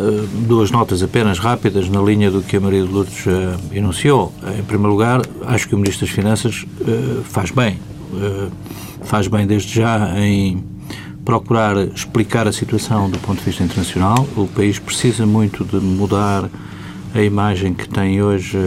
duas 0.48 0.70
notas 0.70 1.01
apenas 1.01 1.39
rápidas 1.39 1.89
na 1.89 2.01
linha 2.01 2.29
do 2.29 2.41
que 2.41 2.58
a 2.58 2.60
Maria 2.60 2.86
de 2.86 2.91
Lourdes 2.91 3.25
uh, 3.25 3.58
enunciou. 3.72 4.34
Em 4.60 4.63
primeiro 4.63 4.91
lugar, 4.91 5.22
acho 5.46 5.67
que 5.67 5.74
o 5.74 5.77
Ministro 5.77 6.05
das 6.05 6.13
Finanças 6.13 6.65
uh, 6.81 7.24
faz 7.24 7.51
bem. 7.51 7.79
Uh, 8.12 8.51
faz 9.03 9.27
bem 9.27 9.48
desde 9.48 9.74
já 9.74 10.13
em 10.20 10.63
procurar 11.24 11.77
explicar 11.96 12.48
a 12.48 12.51
situação 12.51 13.10
do 13.10 13.17
ponto 13.20 13.39
de 13.39 13.46
vista 13.46 13.63
internacional. 13.63 14.27
O 14.36 14.46
país 14.48 14.77
precisa 14.77 15.25
muito 15.25 15.63
de 15.63 15.77
mudar 15.77 16.50
a 17.13 17.22
imagem 17.22 17.74
que 17.74 17.88
tem 17.88 18.22
hoje 18.22 18.58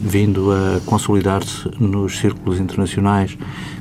vindo 0.00 0.52
a 0.52 0.80
consolidar-se 0.86 1.68
nos 1.78 2.18
círculos 2.18 2.60
internacionais 2.60 3.36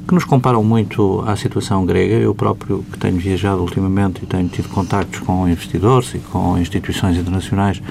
que 0.08 0.14
nos 0.14 0.24
comparam 0.24 0.64
muito 0.64 1.24
à 1.28 1.36
situação 1.36 1.86
grega. 1.86 2.16
Eu 2.16 2.36
próprio, 2.36 2.84
que 2.92 2.98
tenho 2.98 3.18
viajado 3.18 3.62
ultimamente 3.62 4.24
e 4.24 4.26
tenho 4.26 4.48
tido 4.48 4.70
contactos 4.70 5.20
com 5.20 5.48
investidores 5.48 6.14
e 6.14 6.20
com 6.20 6.58
instituições 6.58 7.18
internacionais, 7.18 7.82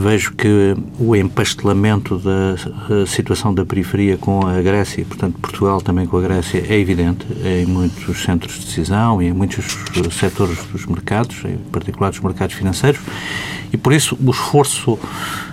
vejo 0.00 0.32
que 0.32 0.74
o 0.98 1.14
empastelamento 1.14 2.18
da 2.18 3.06
situação 3.06 3.54
da 3.54 3.64
periferia 3.64 4.16
com 4.16 4.46
a 4.46 4.60
Grécia, 4.60 5.04
portanto 5.04 5.38
Portugal 5.38 5.80
também 5.80 6.06
com 6.06 6.16
a 6.16 6.20
Grécia, 6.20 6.64
é 6.68 6.78
evidente 6.78 7.26
em 7.44 7.66
muitos 7.66 8.22
centros 8.22 8.58
de 8.58 8.66
decisão 8.66 9.22
e 9.22 9.26
em 9.26 9.32
muitos 9.32 9.78
setores 10.12 10.64
dos 10.66 10.86
mercados, 10.86 11.44
em 11.44 11.56
particular 11.70 12.10
dos 12.10 12.20
mercados 12.20 12.56
financeiros, 12.56 13.00
e 13.72 13.76
por 13.76 13.92
isso 13.92 14.18
o 14.24 14.30
esforço 14.30 14.98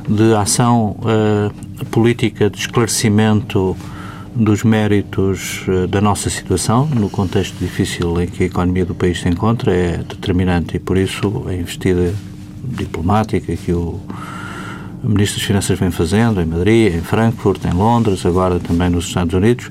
de 0.08 0.34
ação 0.34 0.98
uh, 1.02 1.86
política 1.88 2.50
de 2.50 2.58
esclarecimento 2.58 3.76
dos 4.34 4.64
méritos 4.64 5.66
uh, 5.68 5.88
da 5.88 6.00
nossa 6.00 6.30
situação, 6.30 6.86
no 6.88 7.10
contexto 7.10 7.58
difícil 7.60 8.20
em 8.22 8.28
que 8.28 8.44
a 8.44 8.46
economia 8.46 8.86
do 8.86 8.96
país 8.96 9.20
se 9.20 9.28
encontra, 9.28 9.76
é 9.76 9.98
determinante 9.98 10.78
e 10.78 10.80
por 10.80 10.98
isso 10.98 11.46
a 11.48 11.54
investida 11.54 12.14
diplomática 12.68 13.56
que 13.56 13.72
o 13.72 14.00
Ministro 15.04 15.40
das 15.40 15.48
Finanças 15.48 15.80
vem 15.80 15.92
fazendo 15.92 16.42
em 16.42 16.46
Madrid, 16.46 16.96
em 16.96 17.02
Frankfurt, 17.02 17.64
em 17.66 17.74
Londres, 17.74 18.26
agora 18.26 18.60
também 18.60 18.90
nos 18.90 19.06
Estados 19.06 19.34
Unidos, 19.34 19.70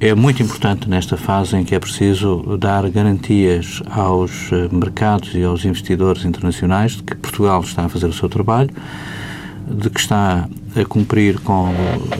é 0.00 0.14
muito 0.14 0.42
importante 0.42 0.88
nesta 0.88 1.16
fase 1.16 1.56
em 1.56 1.64
que 1.64 1.74
é 1.74 1.78
preciso 1.78 2.56
dar 2.58 2.88
garantias 2.88 3.82
aos 3.90 4.50
eh, 4.50 4.66
mercados 4.72 5.34
e 5.34 5.42
aos 5.42 5.66
investidores 5.66 6.24
internacionais 6.24 6.92
de 6.92 7.02
que 7.02 7.14
Portugal 7.16 7.60
está 7.60 7.84
a 7.84 7.88
fazer 7.90 8.06
o 8.06 8.12
seu 8.12 8.26
trabalho, 8.26 8.70
de 9.68 9.90
que 9.90 10.00
está 10.00 10.48
a 10.74 10.84
cumprir 10.86 11.38
com 11.40 11.68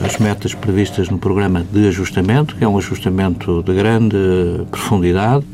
as 0.05 0.19
metas 0.19 0.53
previstas 0.53 1.09
no 1.09 1.19
programa 1.19 1.65
de 1.73 1.89
ajustamento, 1.89 2.55
que 2.55 2.65
é 2.65 2.69
um 2.69 2.77
ajustamento 2.77 3.63
de 3.63 3.75
grande 3.75 4.17
profundidade, 4.71 5.47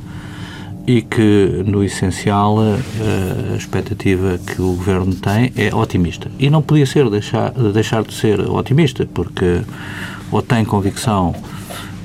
e 0.86 1.02
que, 1.02 1.64
no 1.66 1.82
essencial, 1.82 2.58
a 2.60 3.56
expectativa 3.56 4.38
que 4.38 4.62
o 4.62 4.74
Governo 4.74 5.14
tem 5.14 5.52
é 5.56 5.74
otimista. 5.74 6.30
E 6.38 6.48
não 6.48 6.62
podia 6.62 6.86
ser 6.86 7.10
deixar, 7.10 7.50
deixar 7.50 8.04
de 8.04 8.14
ser 8.14 8.40
otimista, 8.40 9.06
porque 9.12 9.62
ou 10.30 10.42
tem 10.42 10.64
convicção 10.64 11.34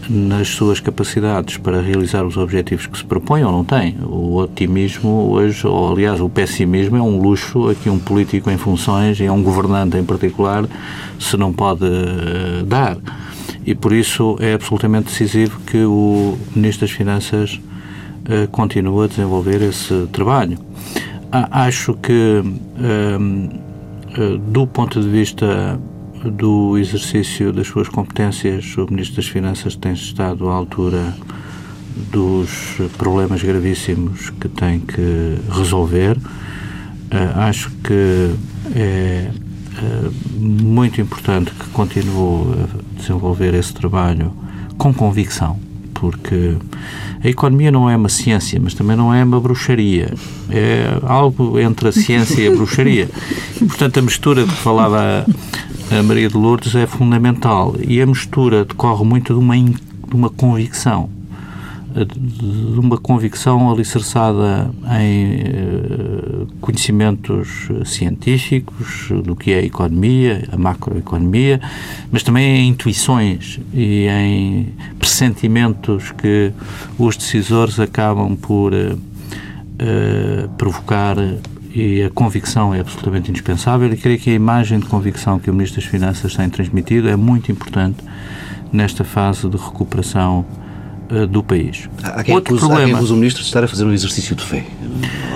nas 0.10 0.50
suas 0.50 0.80
capacidades 0.80 1.58
para 1.58 1.82
realizar 1.82 2.26
os 2.26 2.36
objetivos 2.36 2.88
que 2.88 2.98
se 2.98 3.06
propõe 3.06 3.44
ou 3.44 3.52
não 3.52 3.64
tem. 3.64 3.98
O 4.04 4.36
otimismo 4.36 5.32
hoje, 5.32 5.66
ou 5.66 5.92
aliás 5.92 6.20
o 6.20 6.28
pessimismo, 6.28 6.98
é 6.98 7.02
um 7.02 7.22
luxo 7.22 7.70
a 7.70 7.76
que 7.76 7.90
um 7.90 8.00
político 8.00 8.50
em 8.50 8.58
funções 8.58 9.20
e 9.20 9.30
um 9.30 9.42
governante 9.42 9.98
em 9.98 10.04
particular 10.04 10.66
se 11.20 11.38
não 11.38 11.54
pode 11.54 11.86
uh, 11.86 12.64
dar. 12.66 12.98
E 13.66 13.76
por 13.76 13.94
isso 13.94 14.38
é 14.40 14.54
absolutamente 14.54 15.06
decisivo 15.06 15.60
que 15.68 15.84
o 15.86 16.38
Ministro 16.56 16.88
das 16.88 16.96
Finanças 16.96 17.60
uh, 18.30 18.48
continua 18.50 19.06
a 19.06 19.08
desenvolver 19.08 19.62
esse 19.62 20.08
trabalho. 20.12 20.58
acho 21.32 21.94
que, 21.96 22.44
uh, 22.44 24.40
do 24.40 24.68
ponto 24.68 25.02
de 25.02 25.10
vista 25.10 25.80
do 26.26 26.78
exercício 26.78 27.52
das 27.52 27.68
suas 27.68 27.88
competências, 27.90 28.78
o 28.78 28.86
Ministro 28.90 29.18
das 29.18 29.28
Finanças 29.28 29.76
tem 29.76 29.94
estado 29.94 30.50
à 30.50 30.54
altura 30.54 31.16
dos 32.12 32.50
problemas 32.98 33.42
gravíssimos 33.42 34.30
que 34.32 34.48
tem 34.48 34.80
que 34.80 35.38
resolver. 35.52 36.18
Uh, 36.18 37.40
acho 37.40 37.72
que 37.84 38.32
é 38.76 39.32
muito 40.38 41.02
importante 41.02 41.52
que 41.52 41.70
continue 41.70 42.54
a 42.54 42.98
desenvolver 43.00 43.54
esse 43.54 43.74
trabalho 43.74 44.32
com 44.78 44.94
convicção 44.94 45.71
porque 46.02 46.56
a 47.24 47.30
economia 47.30 47.72
não 47.72 47.88
é 47.88 47.96
uma 47.96 48.10
ciência, 48.10 48.60
mas 48.60 48.74
também 48.74 48.98
não 48.98 49.14
é 49.14 49.24
uma 49.24 49.40
bruxaria. 49.40 50.12
É 50.50 50.98
algo 51.04 51.60
entre 51.60 51.90
a 51.90 51.92
ciência 51.92 52.42
e 52.42 52.48
a 52.48 52.52
bruxaria. 52.52 53.08
E, 53.62 53.66
portanto, 53.66 54.00
a 54.00 54.02
mistura 54.02 54.44
de 54.44 54.50
que 54.50 54.58
falava 54.58 55.24
a 55.92 56.04
Maria 56.04 56.28
de 56.28 56.36
Lourdes 56.36 56.74
é 56.74 56.88
fundamental. 56.88 57.76
E 57.80 58.02
a 58.02 58.06
mistura 58.08 58.66
decorre 58.66 59.06
muito 59.06 59.32
de 59.32 59.40
uma, 59.40 59.56
de 59.56 60.16
uma 60.16 60.32
convicção 60.32 61.21
de 61.94 62.80
uma 62.80 62.98
convicção 62.98 63.70
alicerçada 63.70 64.72
em 65.00 65.34
eh, 65.34 66.46
conhecimentos 66.62 67.68
científicos 67.86 69.10
do 69.24 69.36
que 69.36 69.52
é 69.52 69.60
a 69.60 69.64
economia, 69.64 70.48
a 70.52 70.58
macroeconomia, 70.58 71.60
mas 72.12 72.24
também 72.24 72.46
em 72.46 72.70
intuições 72.70 73.60
e 73.74 74.08
em 74.08 74.74
pressentimentos 74.98 76.12
que 76.12 76.52
os 76.98 77.18
decisores 77.18 77.80
acabam 77.80 78.36
por 78.36 78.74
uh, 78.74 80.50
provocar 80.58 81.18
e 81.74 82.04
a 82.04 82.10
convicção 82.10 82.74
é 82.74 82.80
absolutamente 82.80 83.30
indispensável. 83.30 83.92
E 83.92 83.98
creio 83.98 84.20
que 84.20 84.30
a 84.30 84.34
imagem 84.34 84.80
de 84.80 84.86
convicção 84.86 85.40
que 85.40 85.50
o 85.50 85.54
Ministro 85.54 85.82
das 85.82 85.90
Finanças 85.90 86.36
tem 86.36 86.50
transmitido 86.50 87.10
é 87.10 87.16
muito 87.16 87.52
importante 87.52 88.04
nesta 88.72 89.04
fase 89.04 89.50
de 89.50 89.58
recuperação 89.58 90.46
uh, 91.12 91.28
do 91.28 91.44
país. 91.44 91.90
Há 92.04 92.24
quem, 92.24 92.34
Outro 92.36 92.56
problema, 92.58 92.84
há 92.84 92.86
quem 92.86 92.96
acusa 92.96 93.14
o 93.14 93.18
Ministro 93.18 93.42
de 93.42 93.48
estar 93.48 93.64
a 93.64 93.68
fazer 93.68 93.86
um 93.86 93.94
exercício 93.94 94.36
de 94.36 94.44
fé 94.44 94.66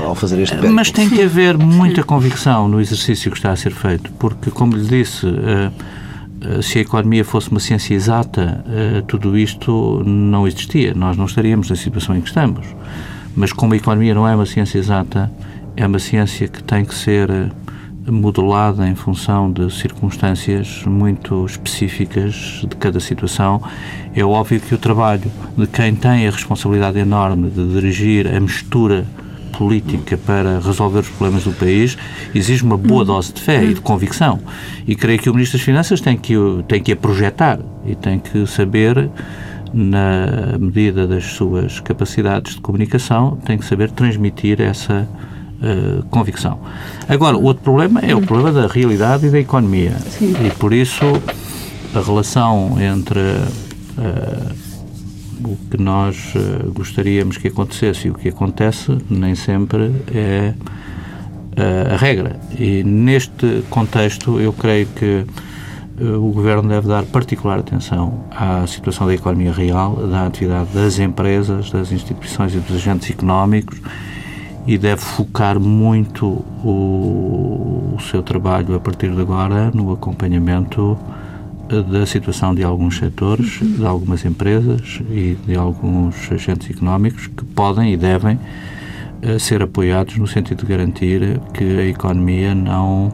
ao 0.03 0.15
fazer 0.15 0.41
este 0.41 0.55
pé. 0.55 0.70
Mas 0.70 0.91
tem 0.91 1.10
que 1.10 1.22
haver 1.24 1.58
muita 1.58 2.03
convicção 2.03 2.67
no 2.67 2.79
exercício 2.79 3.32
que 3.32 3.38
está 3.38 3.51
a 3.51 3.55
ser 3.55 3.72
feito, 3.72 4.12
porque, 4.13 4.50
como 4.50 4.75
lhe 4.75 4.86
disse, 4.86 5.27
se 6.62 6.77
a 6.77 6.82
economia 6.82 7.25
fosse 7.25 7.50
uma 7.50 7.60
ciência 7.60 7.94
exata, 7.94 8.63
tudo 9.08 9.38
isto 9.38 10.03
não 10.05 10.48
existia. 10.48 10.94
Nós 10.94 11.17
não 11.17 11.25
estaríamos 11.25 11.70
na 11.70 11.75
situação 11.75 12.15
em 12.15 12.22
que 12.22 12.27
estamos. 12.27 12.65
Mas 13.36 13.51
como 13.51 13.74
a 13.74 13.77
economia 13.77 14.15
não 14.15 14.27
é 14.27 14.34
uma 14.34 14.46
ciência 14.46 14.77
exata, 14.77 15.29
é 15.75 15.86
uma 15.86 16.00
ciência 16.00 16.48
que 16.48 16.63
tem 16.63 16.86
que 16.86 16.96
ser 16.96 17.29
eh, 17.29 17.50
modelada 18.08 18.88
em 18.88 18.96
função 18.96 19.52
de 19.52 19.72
circunstâncias 19.74 20.84
muito 20.86 21.46
específicas 21.46 22.62
de 22.68 22.76
cada 22.76 23.00
situação. 23.00 23.62
É 24.14 24.24
óbvio 24.24 24.60
que 24.60 24.74
o 24.74 24.78
trabalho 24.78 25.32
de 25.58 25.68
quem 25.68 25.96
tem 25.96 26.28
a 26.28 26.32
responsabilidade 26.32 27.00
enorme 27.00 27.50
de 27.50 27.68
dirigir 27.74 28.28
a 28.28 28.40
mistura 28.40 29.06
política 29.58 30.18
para 30.18 30.60
resolver 30.60 31.00
os 31.00 31.10
problemas 31.10 31.46
do 31.46 31.52
país 31.52 31.98
exige 32.34 32.64
uma 32.64 32.78
boa 32.78 33.02
uhum. 33.02 33.06
dose 33.06 33.34
de 33.34 33.42
fé 33.42 33.64
e 33.64 33.74
de 33.74 33.82
convicção. 33.82 34.40
E 34.86 34.96
creio 34.96 35.20
que 35.20 35.30
o 35.30 35.34
Ministro 35.34 35.58
das 35.58 35.66
Finanças 35.66 36.02
tem 36.02 36.18
que, 36.18 36.34
tem 36.68 36.82
que 36.82 36.92
a 36.92 36.96
projetar 36.96 37.60
e 37.86 37.96
tem 37.96 38.20
que 38.20 38.46
saber 38.46 39.10
na 39.74 40.58
medida 40.60 41.08
das 41.08 41.26
suas 41.26 41.80
capacidades 41.80 42.56
de 42.56 42.62
comunicação, 42.62 43.38
tem 43.46 43.58
que 43.58 43.66
saber 43.66 43.92
transmitir 43.92 44.62
essa 44.62 45.08
uh, 45.62 46.04
convicção. 46.10 46.60
Agora, 47.08 47.38
o 47.38 47.44
outro 47.44 47.64
problema 47.64 48.00
é 48.00 48.16
o 48.16 48.22
problema 48.22 48.52
da 48.52 48.68
realidade 48.68 49.28
e 49.28 49.30
da 49.30 49.40
economia. 49.40 49.92
Sim. 50.10 50.34
E 50.46 50.50
por 50.52 50.74
isso 50.74 51.06
a 51.94 52.02
relação 52.02 52.78
entre 52.80 53.20
uh, 53.20 54.56
o 55.44 55.58
que 55.70 55.78
nós 55.78 56.34
uh, 56.36 56.72
gostaríamos 56.72 57.38
que 57.38 57.48
acontecesse 57.48 58.08
e 58.08 58.12
o 58.12 58.14
que 58.14 58.30
acontece 58.30 58.98
nem 59.10 59.36
sempre 59.36 59.92
é 60.14 60.54
a 61.92 61.96
regra. 61.96 62.38
E 62.60 62.84
neste 62.84 63.64
contexto, 63.70 64.42
eu 64.42 64.52
creio 64.52 64.88
que 64.88 65.26
o 65.98 66.30
Governo 66.34 66.68
deve 66.68 66.86
dar 66.86 67.04
particular 67.06 67.60
atenção 67.60 68.26
à 68.30 68.68
situação 68.68 69.08
da 69.08 69.14
economia 69.14 69.54
real, 69.54 69.96
da 69.96 70.28
atividade 70.28 70.72
das 70.74 71.00
empresas, 71.00 71.72
das 71.72 71.94
instituições 71.94 72.54
e 72.54 72.58
dos 72.58 72.76
agentes 72.76 73.10
económicos 73.10 73.80
e 74.68 74.78
deve 74.78 75.02
focar 75.02 75.60
muito 75.60 76.26
o, 76.64 77.94
o 77.96 78.02
seu 78.02 78.24
trabalho 78.24 78.76
a 78.76 78.80
partir 78.80 79.12
de 79.12 79.22
agora 79.22 79.72
no 79.72 79.92
acompanhamento 79.92 80.98
eh, 81.70 81.82
da 81.84 82.06
situação 82.06 82.56
de 82.56 82.64
alguns 82.64 82.98
setores, 82.98 83.60
de 83.62 83.86
algumas 83.86 84.26
empresas 84.26 85.02
e 85.10 85.38
de 85.46 85.56
alguns 85.56 86.32
agentes 86.32 86.70
económicos 86.70 87.28
que 87.28 87.46
podem 87.46 87.94
e 87.94 87.98
devem 87.98 88.40
uh, 89.24 89.40
ser 89.40 89.62
apoiados 89.62 90.18
no 90.18 90.26
sentido 90.26 90.62
de 90.62 90.66
garantir 90.66 91.40
que 91.54 91.64
a 91.64 91.86
economia 91.86 92.56
não 92.56 93.14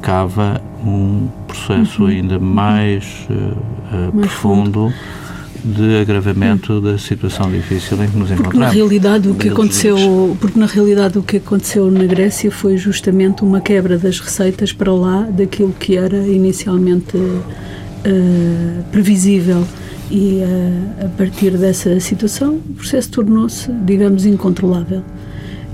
cava 0.00 0.62
um 0.84 1.28
processo 1.48 2.02
uhum. 2.02 2.08
ainda 2.08 2.38
mais, 2.38 3.26
uh, 3.28 4.14
mais 4.14 4.28
profundo. 4.28 4.90
Fundo 4.90 5.25
de 5.64 6.00
agravamento 6.00 6.80
da 6.80 6.98
situação 6.98 7.50
difícil 7.50 8.02
em 8.02 8.08
que 8.08 8.16
nos 8.16 8.28
porque 8.28 8.42
encontramos. 8.42 8.58
Na 8.58 8.68
realidade, 8.68 9.28
o 9.28 9.34
que 9.34 9.48
aconteceu, 9.48 10.36
porque 10.40 10.58
na 10.58 10.66
realidade 10.66 11.18
o 11.18 11.22
que 11.22 11.38
aconteceu 11.38 11.90
na 11.90 12.04
Grécia 12.04 12.50
foi 12.50 12.76
justamente 12.76 13.42
uma 13.42 13.60
quebra 13.60 13.98
das 13.98 14.20
receitas 14.20 14.72
para 14.72 14.92
lá 14.92 15.22
daquilo 15.22 15.72
que 15.72 15.96
era 15.96 16.16
inicialmente 16.26 17.16
uh, 17.16 18.84
previsível 18.90 19.64
e 20.10 20.40
uh, 20.42 21.06
a 21.06 21.08
partir 21.10 21.50
dessa 21.50 21.98
situação 22.00 22.60
o 22.68 22.74
processo 22.74 23.10
tornou-se, 23.10 23.70
digamos, 23.84 24.24
incontrolável. 24.24 25.02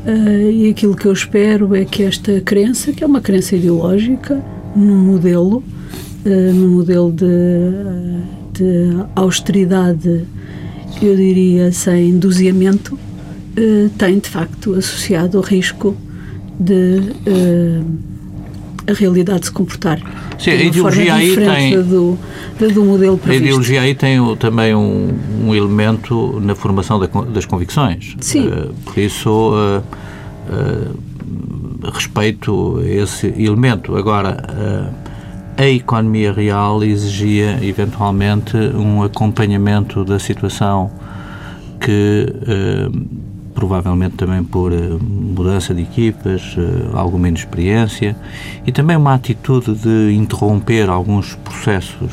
Uh, 0.04 0.50
e 0.50 0.70
aquilo 0.70 0.96
que 0.96 1.06
eu 1.06 1.12
espero 1.12 1.74
é 1.74 1.84
que 1.84 2.02
esta 2.02 2.40
crença, 2.40 2.92
que 2.92 3.04
é 3.04 3.06
uma 3.06 3.20
crença 3.20 3.54
ideológica, 3.56 4.42
num 4.74 4.96
modelo, 4.96 5.62
num 6.24 6.68
modelo 6.76 7.12
de, 7.12 7.26
de 8.52 9.04
austeridade, 9.16 10.26
eu 11.00 11.16
diria 11.16 11.72
sem 11.72 12.10
enduziamento, 12.10 12.98
tem 13.98 14.18
de 14.18 14.28
facto 14.28 14.74
associado 14.74 15.38
o 15.38 15.40
risco 15.40 15.96
de 16.58 17.12
a 18.86 18.92
realidade 18.92 19.46
se 19.46 19.52
comportar 19.52 20.00
Sim, 20.42 20.50
a 20.50 20.54
ideologia 20.56 21.14
aí 21.14 21.36
tem 21.36 21.82
do, 21.82 22.18
do 22.74 22.84
modelo 22.84 23.16
previsto. 23.16 23.44
A 23.44 23.46
ideologia 23.46 23.80
aí 23.82 23.94
tem 23.94 24.36
também 24.36 24.74
um, 24.74 25.08
um 25.44 25.54
elemento 25.54 26.40
na 26.40 26.56
formação 26.56 26.98
da, 26.98 27.06
das 27.06 27.46
convicções. 27.46 28.16
Sim. 28.20 28.48
Uh, 28.48 28.74
por 28.84 28.98
isso 28.98 29.30
uh, 29.30 29.84
uh, 30.50 31.90
respeito 31.92 32.82
esse 32.84 33.28
elemento. 33.28 33.96
Agora 33.96 34.92
a 35.56 35.66
economia 35.66 36.32
real 36.32 36.82
exigia 36.82 37.58
eventualmente 37.62 38.56
um 38.56 39.02
acompanhamento 39.02 40.04
da 40.04 40.18
situação 40.18 40.90
que 41.80 42.26
provavelmente 43.54 44.16
também 44.16 44.42
por 44.42 44.72
uh, 44.72 44.98
mudança 45.00 45.74
de 45.74 45.82
equipas, 45.82 46.56
uh, 46.56 46.96
alguma 46.96 47.28
inexperiência 47.28 48.16
e 48.66 48.72
também 48.72 48.96
uma 48.96 49.14
atitude 49.14 49.74
de 49.74 50.12
interromper 50.14 50.88
alguns 50.88 51.34
processos 51.36 52.12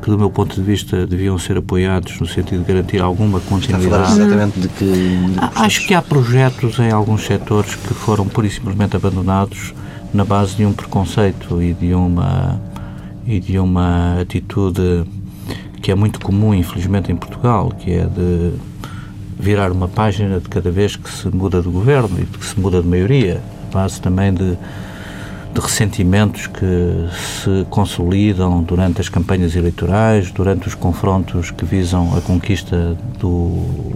que, 0.00 0.10
do 0.10 0.18
meu 0.18 0.30
ponto 0.30 0.54
de 0.54 0.62
vista, 0.62 1.06
deviam 1.06 1.38
ser 1.38 1.58
apoiados 1.58 2.20
no 2.20 2.26
sentido 2.26 2.60
de 2.60 2.72
garantir 2.72 3.00
alguma 3.00 3.40
continuidade. 3.40 4.12
Está 4.12 4.22
exatamente 4.22 4.60
de 4.60 4.68
que. 4.68 4.84
De 4.84 5.38
Acho 5.56 5.86
que 5.86 5.94
há 5.94 6.02
projetos 6.02 6.78
em 6.78 6.90
alguns 6.90 7.24
setores 7.24 7.74
que 7.74 7.94
foram 7.94 8.26
pura 8.26 8.46
e 8.46 8.50
simplesmente 8.50 8.94
abandonados 8.94 9.74
na 10.12 10.24
base 10.24 10.56
de 10.56 10.64
um 10.64 10.72
preconceito 10.72 11.62
e 11.62 11.72
de 11.72 11.94
uma 11.94 12.60
e 13.26 13.38
de 13.38 13.58
uma 13.58 14.20
atitude 14.20 15.04
que 15.82 15.92
é 15.92 15.94
muito 15.94 16.18
comum, 16.18 16.54
infelizmente, 16.54 17.12
em 17.12 17.16
Portugal, 17.16 17.70
que 17.78 17.92
é 17.92 18.06
de 18.06 18.52
virar 19.38 19.70
uma 19.70 19.86
página 19.86 20.40
de 20.40 20.48
cada 20.48 20.70
vez 20.70 20.96
que 20.96 21.10
se 21.10 21.28
muda 21.28 21.60
de 21.60 21.68
governo 21.68 22.18
e 22.18 22.24
que 22.24 22.44
se 22.44 22.58
muda 22.58 22.82
de 22.82 22.88
maioria, 22.88 23.40
a 23.68 23.74
base 23.74 24.00
também 24.00 24.32
de, 24.32 24.56
de 25.54 25.60
ressentimentos 25.60 26.46
que 26.46 27.08
se 27.42 27.66
consolidam 27.70 28.62
durante 28.62 29.00
as 29.00 29.08
campanhas 29.08 29.54
eleitorais, 29.54 30.30
durante 30.30 30.66
os 30.66 30.74
confrontos 30.74 31.50
que 31.50 31.64
visam 31.64 32.16
a 32.16 32.20
conquista 32.22 32.96
do 33.20 33.94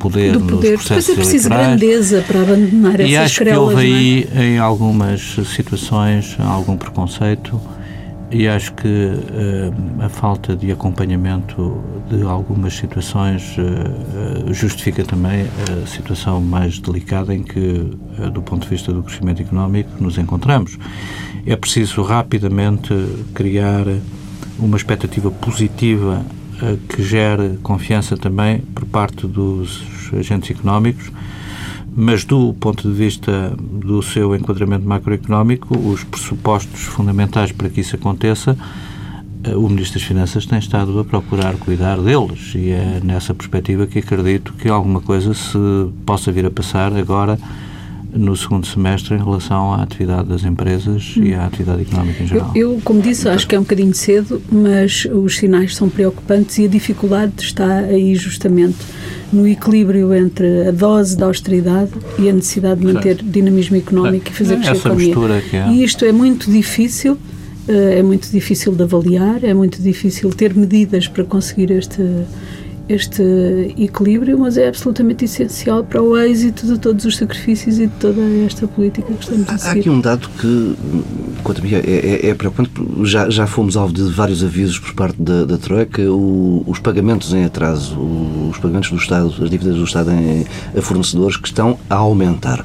poder, 0.00 0.32
do 0.32 0.40
poder. 0.40 0.72
nos 0.72 0.82
processos 0.82 1.06
Depois 1.06 1.08
é 1.10 1.14
preciso 1.14 1.48
eleitorais. 1.48 1.80
grandeza 1.80 2.24
para 2.26 2.40
abandonar 2.40 2.94
essas 2.94 3.10
E 3.10 3.16
acho 3.16 3.44
que 3.44 3.50
houve 3.50 3.76
aí, 3.76 4.28
é? 4.34 4.44
em 4.46 4.58
algumas 4.58 5.36
situações, 5.54 6.36
algum 6.40 6.76
preconceito 6.76 7.60
e 8.32 8.46
acho 8.46 8.72
que 8.74 8.86
uh, 8.86 10.04
a 10.04 10.08
falta 10.08 10.54
de 10.54 10.70
acompanhamento 10.70 11.82
de 12.08 12.22
algumas 12.22 12.74
situações 12.74 13.56
uh, 13.58 14.54
justifica 14.54 15.04
também 15.04 15.46
a 15.68 15.86
situação 15.86 16.40
mais 16.40 16.78
delicada 16.78 17.34
em 17.34 17.42
que, 17.42 17.58
uh, 17.58 18.30
do 18.30 18.40
ponto 18.40 18.62
de 18.62 18.68
vista 18.68 18.92
do 18.92 19.02
crescimento 19.02 19.42
económico, 19.42 19.90
nos 19.98 20.16
encontramos. 20.16 20.78
É 21.44 21.56
preciso 21.56 22.02
rapidamente 22.02 22.94
criar 23.34 23.84
uma 24.60 24.76
expectativa 24.76 25.30
positiva 25.30 26.24
que 26.88 27.02
gere 27.02 27.58
confiança 27.62 28.16
também 28.16 28.58
por 28.58 28.84
parte 28.84 29.26
dos 29.26 29.82
agentes 30.12 30.50
económicos 30.50 31.10
mas 31.94 32.24
do 32.24 32.54
ponto 32.54 32.88
de 32.88 32.94
vista 32.94 33.52
do 33.58 34.02
seu 34.02 34.34
enquadramento 34.34 34.86
macroeconómico, 34.86 35.76
os 35.76 36.04
pressupostos 36.04 36.82
fundamentais 36.82 37.52
para 37.52 37.68
que 37.68 37.80
isso 37.80 37.96
aconteça, 37.96 38.56
eh, 39.42 39.56
o 39.56 39.68
Ministro 39.68 39.98
das 39.98 40.06
Finanças 40.06 40.46
tem 40.46 40.58
estado 40.58 40.98
a 40.98 41.04
procurar 41.04 41.56
cuidar 41.56 41.98
deles 41.98 42.52
e 42.54 42.70
é 42.70 43.00
nessa 43.02 43.34
perspectiva 43.34 43.86
que 43.86 43.98
acredito 43.98 44.52
que 44.54 44.68
alguma 44.68 45.00
coisa 45.00 45.34
se 45.34 45.58
possa 46.06 46.30
vir 46.30 46.46
a 46.46 46.50
passar 46.50 46.92
agora 46.96 47.38
no 48.12 48.36
segundo 48.36 48.66
semestre 48.66 49.14
em 49.14 49.18
relação 49.18 49.72
à 49.72 49.82
atividade 49.82 50.28
das 50.28 50.44
empresas 50.44 51.14
hum. 51.16 51.24
e 51.24 51.34
à 51.34 51.46
atividade 51.46 51.82
económica 51.82 52.22
em 52.22 52.26
geral. 52.26 52.52
Eu, 52.54 52.72
eu, 52.72 52.80
como 52.84 53.00
disse, 53.00 53.28
acho 53.28 53.46
que 53.46 53.54
é 53.54 53.58
um 53.58 53.62
bocadinho 53.62 53.94
cedo, 53.94 54.40
mas 54.50 55.06
os 55.06 55.36
sinais 55.36 55.76
são 55.76 55.88
preocupantes 55.88 56.58
e 56.58 56.64
a 56.64 56.68
dificuldade 56.68 57.32
está 57.38 57.78
aí 57.78 58.14
justamente 58.14 58.78
no 59.32 59.46
equilíbrio 59.46 60.12
entre 60.12 60.68
a 60.68 60.70
dose 60.70 61.16
da 61.16 61.26
austeridade 61.26 61.92
e 62.18 62.28
a 62.28 62.32
necessidade 62.32 62.80
de 62.80 62.86
manter 62.86 63.16
certo. 63.16 63.24
dinamismo 63.24 63.76
económico 63.76 64.28
é. 64.28 64.30
e 64.30 64.34
fazer 64.34 64.56
crescer 64.56 64.70
a 64.70 64.76
economia. 64.76 65.42
Que 65.48 65.56
é. 65.56 65.68
E 65.68 65.84
isto 65.84 66.04
é 66.04 66.12
muito 66.12 66.50
difícil, 66.50 67.16
eh, 67.68 67.98
é 67.98 68.02
muito 68.02 68.30
difícil 68.30 68.74
de 68.74 68.82
avaliar, 68.82 69.44
é 69.44 69.54
muito 69.54 69.80
difícil 69.80 70.30
ter 70.30 70.54
medidas 70.54 71.06
para 71.06 71.24
conseguir 71.24 71.70
este 71.70 72.02
este 72.92 73.22
equilíbrio, 73.78 74.38
mas 74.38 74.56
é 74.56 74.68
absolutamente 74.68 75.24
essencial 75.24 75.84
para 75.84 76.02
o 76.02 76.18
êxito 76.18 76.66
de 76.66 76.78
todos 76.78 77.04
os 77.04 77.16
sacrifícios 77.16 77.78
e 77.78 77.86
de 77.86 77.92
toda 78.00 78.20
esta 78.44 78.66
política 78.66 79.12
que 79.12 79.22
estamos 79.22 79.48
a 79.48 79.58
seguir. 79.58 79.78
Há 79.78 79.80
aqui 79.80 79.90
um 79.90 80.00
dado 80.00 80.28
que, 80.30 80.76
quanto 81.44 81.60
a 81.60 81.64
mim, 81.64 81.74
é, 81.74 81.78
é, 81.78 82.28
é 82.30 82.34
preocupante. 82.34 82.70
Já, 83.04 83.30
já 83.30 83.46
fomos 83.46 83.76
alvo 83.76 83.92
de 83.92 84.02
vários 84.10 84.42
avisos 84.42 84.78
por 84.78 84.94
parte 84.94 85.22
da, 85.22 85.44
da 85.44 85.56
Troika. 85.56 86.02
O, 86.02 86.64
os 86.66 86.80
pagamentos 86.80 87.32
em 87.32 87.44
atraso, 87.44 87.96
os 88.50 88.58
pagamentos 88.58 88.90
do 88.90 88.96
Estado, 88.96 89.32
as 89.40 89.50
dívidas 89.50 89.76
do 89.76 89.84
Estado 89.84 90.10
em, 90.10 90.44
a 90.76 90.82
fornecedores 90.82 91.36
que 91.36 91.46
estão 91.46 91.78
a 91.88 91.94
aumentar. 91.94 92.64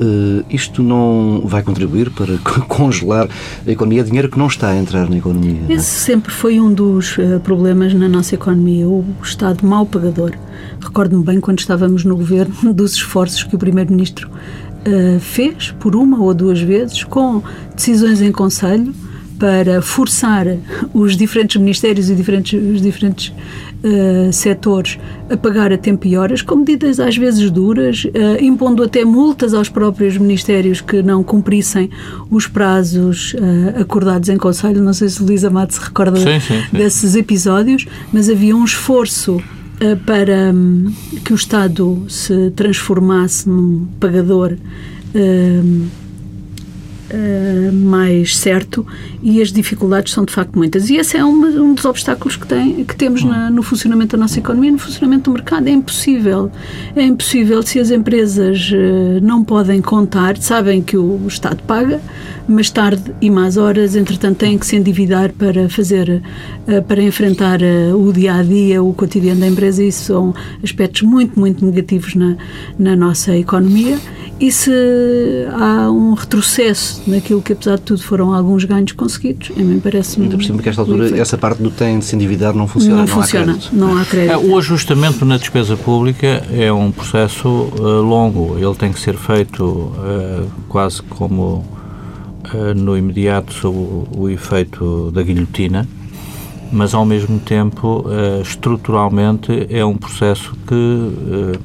Uh, 0.00 0.44
isto 0.50 0.82
não 0.82 1.42
vai 1.44 1.62
contribuir 1.62 2.10
para 2.10 2.36
congelar 2.66 3.28
a 3.64 3.70
economia, 3.70 4.02
dinheiro 4.02 4.28
que 4.28 4.36
não 4.36 4.48
está 4.48 4.70
a 4.70 4.76
entrar 4.76 5.08
na 5.08 5.16
economia. 5.16 5.60
É? 5.68 5.74
Esse 5.74 6.00
sempre 6.00 6.32
foi 6.32 6.58
um 6.58 6.72
dos 6.72 7.16
uh, 7.16 7.38
problemas 7.44 7.94
na 7.94 8.08
nossa 8.08 8.34
economia, 8.34 8.88
o 8.88 9.04
Estado 9.22 9.64
mal 9.64 9.86
pagador. 9.86 10.32
Recordo-me 10.80 11.22
bem 11.22 11.40
quando 11.40 11.60
estávamos 11.60 12.04
no 12.04 12.16
governo 12.16 12.54
dos 12.74 12.94
esforços 12.94 13.44
que 13.44 13.54
o 13.54 13.58
Primeiro-Ministro 13.58 14.28
uh, 14.28 15.20
fez, 15.20 15.72
por 15.78 15.94
uma 15.94 16.20
ou 16.20 16.34
duas 16.34 16.60
vezes, 16.60 17.04
com 17.04 17.40
decisões 17.76 18.20
em 18.20 18.32
Conselho, 18.32 18.92
para 19.38 19.82
forçar 19.82 20.46
os 20.92 21.16
diferentes 21.16 21.60
ministérios 21.60 22.08
e 22.08 22.14
diferentes, 22.14 22.60
os 22.60 22.80
diferentes 22.80 23.32
uh, 23.84 24.32
setores 24.32 24.98
a 25.30 25.36
pagar 25.36 25.72
a 25.72 25.78
tempo 25.78 26.06
e 26.06 26.16
horas, 26.16 26.42
com 26.42 26.56
medidas 26.56 26.98
às 26.98 27.16
vezes 27.16 27.50
duras, 27.50 28.04
uh, 28.04 28.42
impondo 28.42 28.82
até 28.82 29.04
multas 29.04 29.54
aos 29.54 29.68
próprios 29.68 30.16
ministérios 30.16 30.80
que 30.80 31.02
não 31.02 31.22
cumprissem 31.22 31.90
os 32.30 32.46
prazos 32.46 33.34
uh, 33.34 33.82
acordados 33.82 34.28
em 34.28 34.36
Conselho. 34.36 34.82
Não 34.82 34.92
sei 34.92 35.08
se 35.08 35.22
Luísa 35.22 35.50
Mato 35.50 35.74
se 35.74 35.80
recorda 35.80 36.18
sim, 36.18 36.40
sim, 36.40 36.60
sim. 36.70 36.76
desses 36.76 37.14
episódios, 37.14 37.86
mas 38.12 38.28
havia 38.28 38.56
um 38.56 38.64
esforço 38.64 39.42
para 40.06 40.52
um, 40.54 40.90
que 41.24 41.32
o 41.32 41.34
Estado 41.34 42.06
se 42.08 42.50
transformasse 42.52 43.48
num 43.48 43.86
pagador 43.98 44.52
uh, 45.14 46.03
uh, 47.10 47.72
mais 47.72 48.36
certo 48.36 48.86
e 49.22 49.40
as 49.40 49.52
dificuldades 49.52 50.12
são 50.12 50.24
de 50.24 50.32
facto 50.32 50.56
muitas. 50.56 50.90
E 50.90 50.96
esse 50.96 51.16
é 51.16 51.24
um 51.24 51.74
dos 51.74 51.84
obstáculos 51.84 52.36
que, 52.36 52.46
tem, 52.46 52.84
que 52.84 52.96
temos 52.96 53.24
na, 53.24 53.50
no 53.50 53.62
funcionamento 53.62 54.16
da 54.16 54.20
nossa 54.20 54.38
economia, 54.38 54.72
no 54.72 54.78
funcionamento 54.78 55.30
do 55.30 55.34
mercado. 55.34 55.66
É 55.68 55.70
impossível. 55.70 56.50
É 56.94 57.02
impossível 57.02 57.62
se 57.62 57.78
as 57.78 57.90
empresas 57.90 58.70
uh, 58.70 59.20
não 59.22 59.42
podem 59.42 59.80
contar, 59.80 60.36
sabem 60.36 60.82
que 60.82 60.96
o, 60.96 61.24
Estado 61.26 61.62
paga, 61.62 62.00
mas 62.46 62.70
tarde 62.70 63.14
e 63.20 63.30
mais 63.30 63.56
horas, 63.56 63.96
entretanto, 63.96 64.38
têm 64.38 64.58
que 64.58 64.66
se 64.66 64.76
endividar 64.76 65.32
para 65.32 65.68
fazer, 65.68 66.22
uh, 66.68 66.82
para 66.82 67.02
enfrentar 67.02 67.60
o 67.96 68.12
dia 68.12 68.34
a 68.34 68.42
dia, 68.42 68.82
o 68.82 68.92
cotidiano 68.92 69.40
da 69.40 69.46
empresa. 69.46 69.82
E 69.82 69.88
isso 69.88 70.04
são 70.04 70.34
aspectos 70.62 71.02
muito, 71.02 71.38
muito 71.38 71.64
negativos 71.64 72.14
na, 72.14 72.36
na 72.78 72.94
nossa 72.94 73.36
economia. 73.36 73.98
E 74.38 74.50
se 74.50 74.70
há 75.52 75.90
um 75.90 76.12
retrocesso 76.14 76.93
naquilo 77.06 77.42
que, 77.42 77.52
apesar 77.52 77.76
de 77.76 77.82
tudo, 77.82 78.02
foram 78.02 78.32
alguns 78.34 78.64
ganhos 78.64 78.92
conseguidos, 78.92 79.50
a 79.56 79.60
mim 79.60 79.80
parece-me. 79.80 80.24
Ainda 80.24 80.36
por 80.36 80.44
cima, 80.44 80.56
porque 80.56 80.68
esta 80.68 80.82
altura, 80.82 81.18
essa 81.18 81.38
parte 81.38 81.62
do 81.62 81.70
tem 81.70 81.98
de 81.98 82.04
se 82.04 82.14
endividar 82.14 82.54
não 82.54 82.66
funciona. 82.66 82.96
Não, 82.96 83.02
não 83.02 83.08
funciona, 83.08 83.52
há 83.52 83.74
não 83.74 83.98
há 83.98 84.04
crédito. 84.04 84.32
É, 84.32 84.36
o 84.36 84.58
ajustamento 84.58 85.24
na 85.24 85.36
despesa 85.36 85.76
pública 85.76 86.44
é 86.50 86.72
um 86.72 86.90
processo 86.90 87.48
uh, 87.48 88.02
longo. 88.02 88.56
Ele 88.58 88.74
tem 88.74 88.92
que 88.92 89.00
ser 89.00 89.16
feito 89.16 89.64
uh, 89.64 90.50
quase 90.68 91.02
como 91.02 91.64
uh, 92.54 92.74
no 92.76 92.96
imediato 92.96 93.52
sob 93.52 93.76
o, 93.76 94.08
o, 94.16 94.30
efeito 94.30 95.10
da 95.12 95.22
guilhotina, 95.22 95.86
mas 96.72 96.94
ao 96.94 97.04
mesmo 97.04 97.38
tempo, 97.38 98.06
estruturalmente, 98.42 99.66
é 99.70 99.84
um 99.84 99.96
processo 99.96 100.56
que 100.66 101.58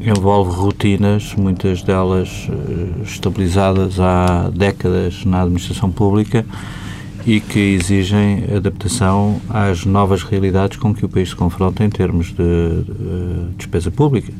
envolve 0.00 0.50
rotinas, 0.50 1.34
muitas 1.36 1.82
delas 1.82 2.48
eh, 2.48 3.02
estabilizadas 3.02 4.00
há 4.00 4.50
décadas 4.54 5.24
na 5.24 5.42
administração 5.42 5.90
pública 5.90 6.44
e 7.26 7.38
que 7.40 7.58
exigem 7.58 8.44
adaptação 8.56 9.40
às 9.48 9.84
novas 9.84 10.22
realidades 10.22 10.78
com 10.78 10.94
que 10.94 11.04
o 11.04 11.08
país 11.08 11.30
se 11.30 11.36
confronta 11.36 11.84
em 11.84 11.90
termos 11.90 12.28
de, 12.28 12.34
de 12.34 13.54
despesa 13.56 13.90
pública. 13.90 14.32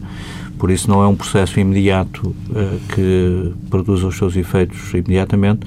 Por 0.58 0.70
isso 0.70 0.90
não 0.90 1.02
é 1.02 1.06
um 1.06 1.16
processo 1.16 1.60
imediato 1.60 2.28
uh, 2.28 2.80
que 2.94 3.52
produza 3.68 4.06
os 4.06 4.16
seus 4.16 4.36
efeitos 4.36 4.92
imediatamente, 4.92 5.66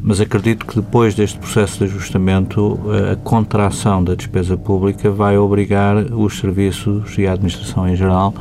mas 0.00 0.20
acredito 0.20 0.66
que 0.66 0.76
depois 0.76 1.14
deste 1.14 1.38
processo 1.38 1.78
de 1.78 1.84
ajustamento, 1.84 2.60
uh, 2.60 3.12
a 3.12 3.16
contração 3.16 4.02
da 4.02 4.14
despesa 4.14 4.56
pública 4.56 5.10
vai 5.10 5.38
obrigar 5.38 5.96
os 5.96 6.38
serviços 6.38 7.16
e 7.18 7.26
a 7.26 7.32
administração 7.32 7.88
em 7.88 7.94
geral 7.94 8.34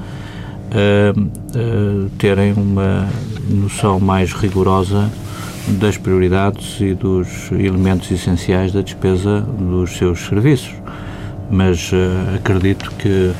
uh, 0.71 2.09
terem 2.17 2.53
uma 2.53 3.07
noção 3.49 3.99
mais 3.99 4.31
rigorosa 4.33 5.11
das 5.79 5.97
prioridades 5.97 6.79
e 6.79 6.93
dos 6.93 7.51
elementos 7.51 8.09
essenciais 8.11 8.71
da 8.71 8.81
despesa 8.81 9.41
dos 9.41 9.91
seus 9.91 10.19
serviços. 10.19 10.73
Mas 11.49 11.91
uh, 11.91 12.35
acredito 12.35 12.91
que 12.97 13.31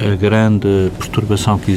a 0.00 0.16
grande 0.16 0.90
perturbação 0.98 1.58
que 1.58 1.72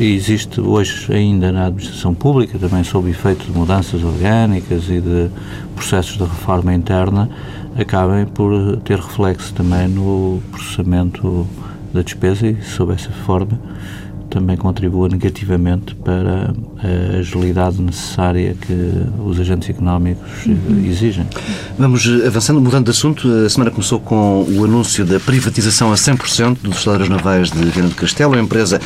existe 0.00 0.60
hoje 0.60 1.12
ainda 1.12 1.52
na 1.52 1.66
administração 1.66 2.12
pública, 2.12 2.58
também 2.58 2.82
sob 2.82 3.08
efeito 3.08 3.44
de 3.44 3.52
mudanças 3.56 4.02
orgânicas 4.02 4.88
e 4.88 5.00
de 5.00 5.30
processos 5.76 6.16
de 6.16 6.24
reforma 6.24 6.74
interna, 6.74 7.30
acabem 7.78 8.26
por 8.26 8.78
ter 8.78 8.98
reflexo 8.98 9.54
também 9.54 9.86
no 9.86 10.42
processamento 10.50 11.46
da 11.94 12.02
despesa 12.02 12.48
e, 12.48 12.60
sob 12.62 12.92
essa 12.92 13.10
forma, 13.10 13.58
também 14.28 14.56
contribua 14.56 15.08
negativamente 15.08 15.94
para 15.94 16.54
a 16.82 17.18
agilidade 17.18 17.80
necessária 17.80 18.54
que 18.60 18.72
os 19.24 19.38
agentes 19.40 19.70
económicos 19.70 20.46
uhum. 20.46 20.84
exigem. 20.86 21.26
Vamos 21.78 22.06
avançando, 22.26 22.60
mudando 22.60 22.84
de 22.84 22.90
assunto. 22.90 23.28
A 23.44 23.48
semana 23.48 23.70
começou 23.70 24.00
com 24.00 24.44
o 24.48 24.64
anúncio 24.64 25.04
da 25.04 25.18
privatização 25.18 25.92
a 25.92 25.94
100% 25.94 26.58
dos 26.62 26.82
salários 26.82 27.08
navais 27.08 27.50
de 27.50 27.64
Viana 27.64 27.88
do 27.88 27.94
Castelo. 27.94 28.34
A 28.34 28.40
empresa 28.40 28.80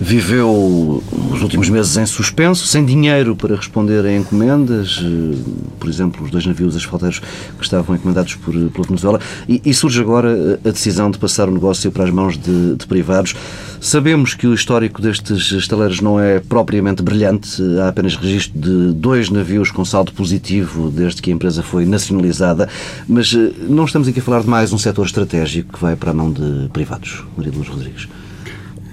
viveu 0.00 1.02
os 1.32 1.42
últimos 1.42 1.68
meses 1.68 1.96
em 1.96 2.06
suspenso, 2.06 2.66
sem 2.66 2.84
dinheiro 2.84 3.34
para 3.34 3.56
responder 3.56 4.04
a 4.04 4.14
encomendas, 4.14 5.00
eh, 5.02 5.38
por 5.78 5.88
exemplo, 5.88 6.24
os 6.24 6.30
dois 6.30 6.44
navios 6.44 6.76
asfalteiros 6.76 7.20
que 7.20 7.64
estavam 7.64 7.96
encomendados 7.96 8.34
por, 8.34 8.52
pela 8.52 8.86
Venezuela, 8.86 9.20
e, 9.48 9.60
e, 9.64 9.72
surge 9.72 10.00
agora 10.00 10.60
a 10.64 10.70
decisão 10.70 11.10
de 11.10 11.18
passar 11.18 11.48
o 11.48 11.52
negócio 11.52 11.90
para 11.90 12.04
as 12.04 12.10
mãos 12.10 12.36
de, 12.36 12.76
de 12.76 12.86
privados. 12.86 13.34
Sabemos 13.80 14.34
que 14.34 14.46
o 14.46 14.54
histórico 14.54 15.00
destes 15.00 15.50
estaleiros 15.52 16.00
não 16.00 16.20
é 16.20 16.40
propriamente 16.40 17.02
brilhante, 17.02 17.62
há 17.82 17.88
apenas 17.88 18.16
registro 18.16 18.58
de 18.58 18.92
dois 18.92 19.30
navios 19.30 19.70
com 19.70 19.84
saldo 19.84 20.12
positivo 20.12 20.90
desde 20.90 21.22
que 21.22 21.30
a 21.30 21.34
empresa 21.34 21.62
foi 21.62 21.86
nacionalizada, 21.86 22.68
mas 23.08 23.34
eh, 23.34 23.52
não 23.68 23.84
estamos 23.84 24.08
aqui 24.08 24.20
a 24.20 24.22
falar 24.22 24.42
de 24.42 24.48
mais 24.48 24.72
um 24.72 24.78
setor 24.78 25.06
estratégico 25.06 25.72
que 25.74 25.80
vai 25.80 25.96
para 25.96 26.10
a 26.10 26.14
mão 26.14 26.30
de 26.30 26.68
privados, 26.72 27.22
Maria 27.36 27.52
Luz 27.54 27.68
Rodrigues. 27.68 28.08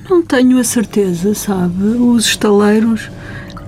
Não 0.10 0.22
tenho 0.22 0.58
a 0.60 0.64
certeza, 0.64 1.34
sabe? 1.34 1.84
Os 1.84 2.26
estaleiros 2.26 3.10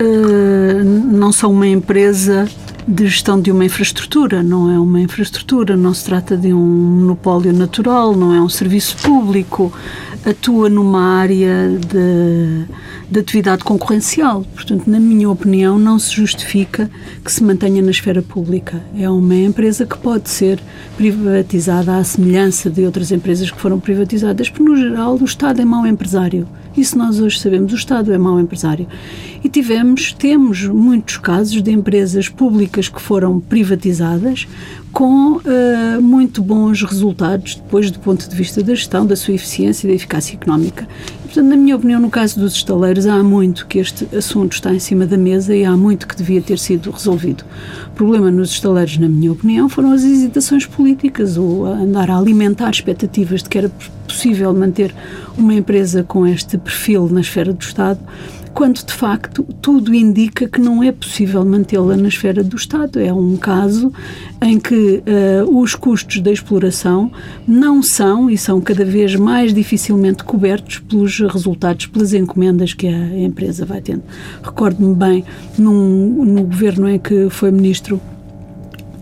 uh, 0.01 0.83
não 0.83 1.31
são 1.31 1.51
uma 1.51 1.67
empresa 1.67 2.47
de 2.87 3.07
gestão 3.07 3.41
de 3.41 3.51
uma 3.51 3.65
infraestrutura, 3.65 4.43
não 4.43 4.69
é 4.69 4.77
uma 4.77 5.01
infraestrutura, 5.01 5.75
não 5.75 5.93
se 5.93 6.05
trata 6.05 6.37
de 6.37 6.53
um 6.53 6.59
monopólio 6.59 7.51
natural, 7.51 8.15
não 8.15 8.33
é 8.33 8.39
um 8.39 8.49
serviço 8.49 8.97
público, 8.97 9.73
atua 10.25 10.69
numa 10.69 11.01
área 11.19 11.69
de, 11.69 12.65
de 13.15 13.19
atividade 13.21 13.63
concorrencial. 13.63 14.45
Portanto, 14.53 14.87
na 14.87 14.99
minha 14.99 15.29
opinião, 15.29 15.79
não 15.79 15.97
se 15.97 16.13
justifica 16.13 16.89
que 17.23 17.31
se 17.31 17.41
mantenha 17.41 17.81
na 17.81 17.91
esfera 17.91 18.21
pública. 18.21 18.83
É 18.97 19.09
uma 19.09 19.35
empresa 19.35 19.85
que 19.85 19.97
pode 19.97 20.29
ser 20.29 20.59
privatizada 20.97 21.95
à 21.95 22.03
semelhança 22.03 22.69
de 22.69 22.83
outras 22.83 23.11
empresas 23.11 23.49
que 23.49 23.59
foram 23.59 23.79
privatizadas, 23.79 24.49
porque, 24.49 24.63
no 24.63 24.75
geral, 24.75 25.17
o 25.17 25.23
Estado 25.23 25.61
é 25.61 25.65
mau 25.65 25.87
empresário. 25.87 26.45
Isso 26.75 26.97
nós 26.97 27.21
hoje 27.21 27.39
sabemos, 27.39 27.71
o 27.71 27.75
Estado 27.77 28.11
é 28.11 28.17
mau 28.17 28.37
empresário. 28.37 28.85
E 29.41 29.47
tivemos, 29.47 30.11
temos 30.11 30.67
muitos 30.67 31.17
casos 31.17 31.63
de 31.63 31.71
empresas 31.71 32.27
públicas 32.27 32.89
que 32.89 33.01
foram 33.01 33.39
privatizadas 33.39 34.45
com 34.91 35.37
uh, 35.37 36.01
muito 36.01 36.41
bons 36.41 36.83
resultados 36.83 37.55
depois 37.55 37.89
do 37.91 37.99
ponto 37.99 38.27
de 38.27 38.35
vista 38.35 38.61
da 38.61 38.75
gestão, 38.75 39.05
da 39.05 39.15
sua 39.15 39.35
eficiência 39.35 39.87
e 39.87 39.89
da 39.89 39.95
eficácia 39.95 40.35
económica. 40.35 40.85
Portanto, 41.25 41.49
na 41.49 41.57
minha 41.57 41.75
opinião, 41.75 41.99
no 41.99 42.09
caso 42.09 42.39
dos 42.39 42.53
estaleiros, 42.53 43.05
há 43.05 43.21
muito 43.21 43.67
que 43.67 43.79
este 43.79 44.07
assunto 44.15 44.53
está 44.53 44.73
em 44.73 44.79
cima 44.79 45.05
da 45.05 45.17
mesa 45.17 45.55
e 45.55 45.65
há 45.65 45.75
muito 45.75 46.07
que 46.07 46.15
devia 46.15 46.41
ter 46.41 46.57
sido 46.57 46.91
resolvido. 46.91 47.43
O 47.87 47.91
problema 47.91 48.31
nos 48.31 48.51
estaleiros, 48.51 48.97
na 48.97 49.09
minha 49.09 49.31
opinião, 49.31 49.67
foram 49.67 49.91
as 49.91 50.03
hesitações 50.03 50.65
políticas, 50.65 51.37
o 51.37 51.65
andar 51.65 52.09
a 52.09 52.17
alimentar 52.17 52.69
expectativas 52.69 53.43
de 53.43 53.49
que 53.49 53.57
era 53.57 53.69
possível 54.07 54.53
manter 54.53 54.93
uma 55.37 55.53
empresa 55.53 56.03
com 56.03 56.25
este 56.25 56.57
perfil 56.57 57.09
na 57.09 57.21
esfera 57.21 57.51
do 57.51 57.61
Estado 57.61 57.99
quando 58.55 58.85
de 58.85 58.93
facto 58.93 59.43
tudo 59.61 59.93
indica 59.93 60.47
que 60.47 60.61
não 60.61 60.81
é 60.81 60.89
possível 60.89 61.43
mantê-la 61.43 61.97
na 61.97 62.07
esfera 62.07 62.41
do 62.41 62.55
Estado. 62.55 63.01
É 63.01 63.11
um 63.11 63.35
caso 63.35 63.91
em 64.41 64.57
que 64.57 65.03
uh, 65.45 65.59
os 65.59 65.75
custos 65.75 66.21
da 66.21 66.31
exploração 66.31 67.11
não 67.45 67.83
são 67.83 68.29
e 68.29 68.37
são 68.37 68.61
cada 68.61 68.85
vez 68.85 69.13
mais 69.17 69.53
dificilmente 69.53 70.23
cobertos 70.23 70.79
pelos 70.79 71.19
resultados, 71.19 71.85
pelas 71.87 72.13
encomendas 72.13 72.73
que 72.73 72.87
a 72.87 73.19
empresa 73.19 73.65
vai 73.65 73.81
tendo. 73.81 74.03
Recordo-me 74.41 74.95
bem, 74.95 75.25
num, 75.57 76.23
no 76.23 76.43
governo 76.43 76.89
em 76.89 76.97
que 76.97 77.29
foi 77.29 77.51
ministro 77.51 77.99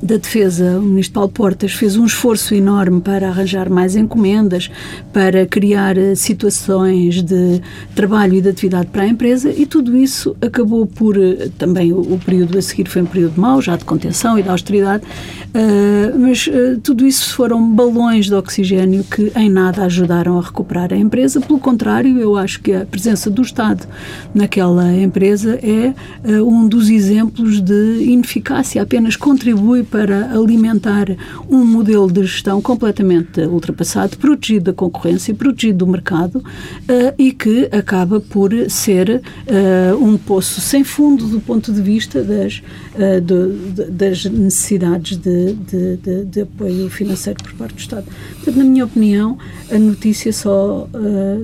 da 0.03 0.17
Defesa, 0.17 0.79
o 0.79 0.81
Ministro 0.81 1.13
Paulo 1.13 1.29
Portas, 1.29 1.71
fez 1.71 1.95
um 1.95 2.05
esforço 2.05 2.53
enorme 2.53 2.99
para 2.99 3.29
arranjar 3.29 3.69
mais 3.69 3.95
encomendas, 3.95 4.69
para 5.13 5.45
criar 5.45 5.97
eh, 5.97 6.13
situações 6.13 7.23
de 7.23 7.61
trabalho 7.95 8.33
e 8.33 8.41
de 8.41 8.49
atividade 8.49 8.87
para 8.87 9.03
a 9.03 9.07
empresa 9.07 9.49
e 9.49 9.65
tudo 9.65 9.95
isso 9.97 10.35
acabou 10.41 10.85
por, 10.85 11.17
eh, 11.17 11.49
também 11.57 11.93
o, 11.93 12.19
período 12.25 12.57
a 12.57 12.61
seguir 12.61 12.89
foi 12.89 13.01
um 13.01 13.05
período 13.05 13.39
mau, 13.39 13.61
já 13.61 13.77
de 13.77 13.85
contenção 13.85 14.37
e 14.37 14.43
de 14.43 14.49
austeridade, 14.49 15.03
uh, 15.05 16.19
mas 16.19 16.49
tudo 16.83 17.07
isso 17.07 17.33
foram 17.33 17.73
balões 17.73 18.25
de 18.25 18.35
oxigênio 18.35 19.03
que 19.03 19.31
em 19.35 19.49
nada 19.49 19.85
ajudaram 19.85 20.37
a 20.37 20.41
recuperar 20.41 20.91
a 20.91 20.97
empresa. 20.97 21.39
Pelo 21.39 21.59
contrário, 21.59 22.19
eu 22.19 22.35
acho 22.35 22.61
que 22.61 22.73
a 22.73 22.85
presença 22.85 23.29
do 23.29 23.41
Estado 23.41 23.87
naquela 24.33 24.93
empresa 24.93 25.59
é 25.63 25.93
um 26.41 26.67
dos 26.67 26.89
exemplos 26.89 27.61
de 27.61 28.03
ineficácia, 28.03 28.81
apenas 28.81 29.15
contribui 29.15 29.83
para 29.93 30.31
alimentar 30.31 31.05
um 31.47 31.63
modelo 31.63 32.11
de 32.11 32.23
gestão 32.23 32.59
completamente 32.59 33.41
ultrapassado, 33.41 34.17
protegido 34.17 34.71
da 34.71 34.73
concorrência, 34.73 35.35
protegido 35.35 35.85
do 35.85 35.87
mercado 35.87 36.37
uh, 36.37 37.13
e 37.15 37.31
que 37.31 37.69
acaba 37.71 38.19
por 38.19 38.51
ser 38.71 39.21
uh, 39.21 40.03
um 40.03 40.17
poço 40.17 40.59
sem 40.61 40.83
fundo 40.83 41.27
do 41.27 41.39
ponto 41.39 41.71
de 41.71 41.79
vista 41.79 42.23
das, 42.23 42.63
uh, 42.95 43.21
de, 43.21 43.91
das 43.91 44.25
necessidades 44.25 45.15
de, 45.15 45.53
de, 45.53 46.25
de, 46.25 46.41
apoio 46.41 46.89
financeiro 46.89 47.43
por 47.43 47.53
parte 47.53 47.75
do 47.75 47.79
Estado. 47.79 48.07
Portanto, 48.37 48.57
na 48.57 48.63
minha 48.63 48.85
opinião, 48.85 49.37
a 49.71 49.77
notícia 49.77 50.33
só, 50.33 50.89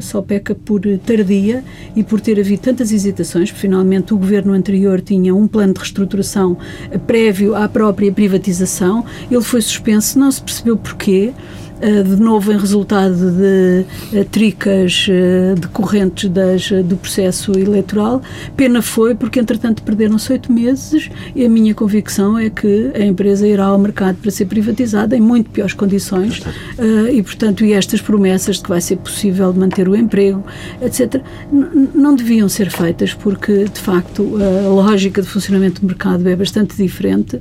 só 0.02 0.22
peca 0.22 0.56
por 0.56 0.82
tardia 1.06 1.64
e 1.96 2.04
por 2.04 2.20
ter 2.20 2.40
havido 2.40 2.64
tantas 2.64 2.92
hesitações, 2.92 3.50
porque 3.52 3.62
finalmente 3.62 4.14
o 4.14 4.18
governo 4.18 4.54
anterior 4.54 5.02
tinha 5.02 5.36
um 5.36 5.48
plano 5.48 5.74
de 5.74 5.80
reestruturação 5.80 6.58
prévio 7.06 7.56
à 7.56 7.68
própria 7.70 8.12
privatização, 8.12 8.39
ele 9.30 9.42
foi 9.42 9.62
suspenso, 9.62 10.18
não 10.18 10.32
se 10.32 10.42
percebeu 10.42 10.78
porquê. 10.78 11.34
Eh, 11.82 12.04
de 12.04 12.22
novo 12.22 12.52
em 12.52 12.58
resultado 12.58 13.32
de 13.32 13.86
eh, 14.14 14.26
tricas 14.30 15.08
eh, 15.10 15.56
decorrentes 15.58 16.30
das, 16.30 16.70
do 16.84 16.98
processo 16.98 17.58
eleitoral. 17.58 18.22
Pena 18.58 18.82
foi 18.82 19.16
porque, 19.16 19.40
entretanto, 19.40 19.82
perderam-se 19.84 20.32
oito 20.34 20.52
meses 20.52 21.10
e 21.34 21.46
a 21.46 21.50
minha 21.50 21.74
convicção 21.74 22.38
é 22.38 22.50
que 22.50 22.92
a 22.94 23.00
empresa 23.00 23.48
irá 23.48 23.66
ao 23.66 23.78
mercado 23.78 24.18
para 24.18 24.30
ser 24.30 24.46
privatizada 24.46 25.16
em 25.16 25.22
muito 25.22 25.50
piores 25.52 25.74
condições 25.74 26.42
e, 27.12 27.22
portanto, 27.24 27.64
e 27.64 27.74
estas 27.74 28.02
promessas 28.02 28.58
de 28.58 28.64
que 28.64 28.70
vai 28.70 28.82
ser 28.82 28.98
possível 28.98 29.54
manter 29.54 29.88
o 29.88 29.96
emprego, 29.96 30.44
etc., 30.82 31.22
não 31.94 32.16
deviam 32.16 32.50
ser 32.50 32.70
feitas 32.70 33.14
porque, 33.14 33.66
de 33.66 33.80
facto, 33.80 34.38
a 34.38 34.68
lógica 34.68 35.22
de 35.22 35.28
funcionamento 35.28 35.82
do 35.82 35.88
mercado 35.88 36.28
é 36.28 36.36
bastante 36.36 36.76
diferente 36.76 37.40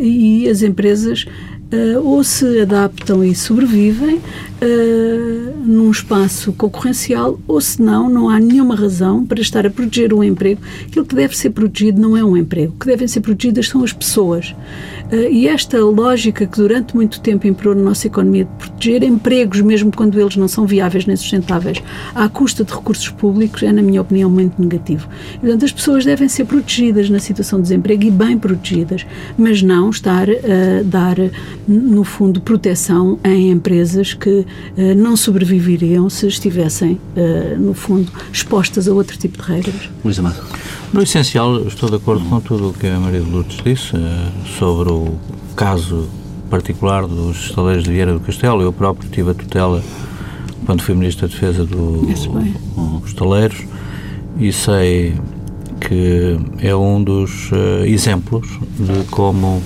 e 0.00 0.48
as 0.48 0.62
empresas 0.62 1.26
uh, 1.72 2.06
ou 2.06 2.22
se 2.22 2.60
adaptam 2.60 3.24
e 3.24 3.34
sobrevivem 3.34 4.16
uh, 4.16 5.56
num 5.64 5.90
espaço 5.90 6.52
concorrencial, 6.52 7.38
ou 7.46 7.60
se 7.60 7.80
não, 7.80 8.08
não 8.08 8.28
há 8.28 8.38
nenhuma 8.38 8.74
razão 8.74 9.24
para 9.24 9.40
estar 9.40 9.66
a 9.66 9.70
proteger 9.70 10.12
um 10.12 10.22
emprego. 10.22 10.60
Aquilo 10.86 11.04
que 11.04 11.14
deve 11.14 11.36
ser 11.36 11.50
protegido 11.50 12.00
não 12.00 12.16
é 12.16 12.24
um 12.24 12.36
emprego, 12.36 12.74
o 12.74 12.78
que 12.78 12.86
devem 12.86 13.08
ser 13.08 13.20
protegidas 13.20 13.68
são 13.68 13.82
as 13.82 13.92
pessoas. 13.92 14.54
Uh, 15.10 15.30
e 15.30 15.48
esta 15.48 15.78
lógica 15.78 16.46
que 16.46 16.56
durante 16.56 16.94
muito 16.94 17.20
tempo 17.20 17.46
imperou 17.46 17.74
na 17.74 17.82
nossa 17.82 18.06
economia 18.06 18.44
de 18.44 18.50
proteger 18.50 19.02
empregos, 19.02 19.60
mesmo 19.60 19.92
quando 19.94 20.20
eles 20.20 20.36
não 20.36 20.48
são 20.48 20.66
viáveis 20.66 21.06
nem 21.06 21.16
sustentáveis, 21.16 21.82
à 22.14 22.28
custa 22.28 22.64
de 22.64 22.72
recursos 22.72 23.08
públicos, 23.08 23.62
é, 23.62 23.72
na 23.72 23.82
minha 23.82 24.00
opinião, 24.00 24.28
muito 24.28 24.60
negativo. 24.60 25.08
Portanto, 25.40 25.64
as 25.64 25.72
pessoas 25.72 26.04
devem 26.04 26.28
ser 26.28 26.44
protegidas 26.44 27.08
na 27.10 27.18
situação 27.18 27.58
de 27.58 27.64
desemprego 27.64 28.04
e 28.04 28.10
bem 28.10 28.38
protegidas, 28.38 29.06
mas 29.36 29.62
não 29.62 29.90
estar 29.90 30.28
a 30.28 30.82
dar 30.84 31.16
no 31.66 32.04
fundo, 32.04 32.40
proteção 32.40 33.18
em 33.24 33.50
empresas 33.50 34.14
que 34.14 34.30
uh, 34.30 34.46
não 34.96 35.16
sobreviveriam 35.16 36.08
se 36.10 36.26
estivessem, 36.26 36.98
uh, 37.16 37.58
no 37.58 37.74
fundo, 37.74 38.10
expostas 38.32 38.88
a 38.88 38.92
outro 38.92 39.16
tipo 39.16 39.42
de 39.42 39.48
regras. 39.48 39.90
Luís 40.04 40.18
Amado. 40.18 40.42
No 40.92 41.02
essencial, 41.02 41.66
estou 41.66 41.88
de 41.88 41.96
acordo 41.96 42.24
com 42.28 42.40
tudo 42.40 42.70
o 42.70 42.72
que 42.72 42.86
a 42.86 42.98
Maria 42.98 43.20
de 43.20 43.30
Lourdes 43.30 43.58
disse 43.64 43.96
uh, 43.96 44.00
sobre 44.58 44.92
o 44.92 45.14
caso 45.56 46.08
particular 46.50 47.06
dos 47.06 47.46
estaleiros 47.46 47.84
de 47.84 47.92
Vieira 47.92 48.12
do 48.12 48.20
Castelo. 48.20 48.60
Eu 48.62 48.72
próprio 48.72 49.08
tive 49.10 49.30
a 49.30 49.34
tutela 49.34 49.82
quando 50.66 50.82
fui 50.82 50.94
Ministro 50.94 51.26
da 51.26 51.32
Defesa 51.34 51.64
do, 51.64 52.06
dos 52.06 53.08
estaleiros 53.08 53.64
e 54.38 54.52
sei 54.52 55.14
que 55.80 56.38
é 56.58 56.74
um 56.76 57.02
dos 57.02 57.50
exemplos 57.84 58.46
de 58.78 59.04
como 59.10 59.62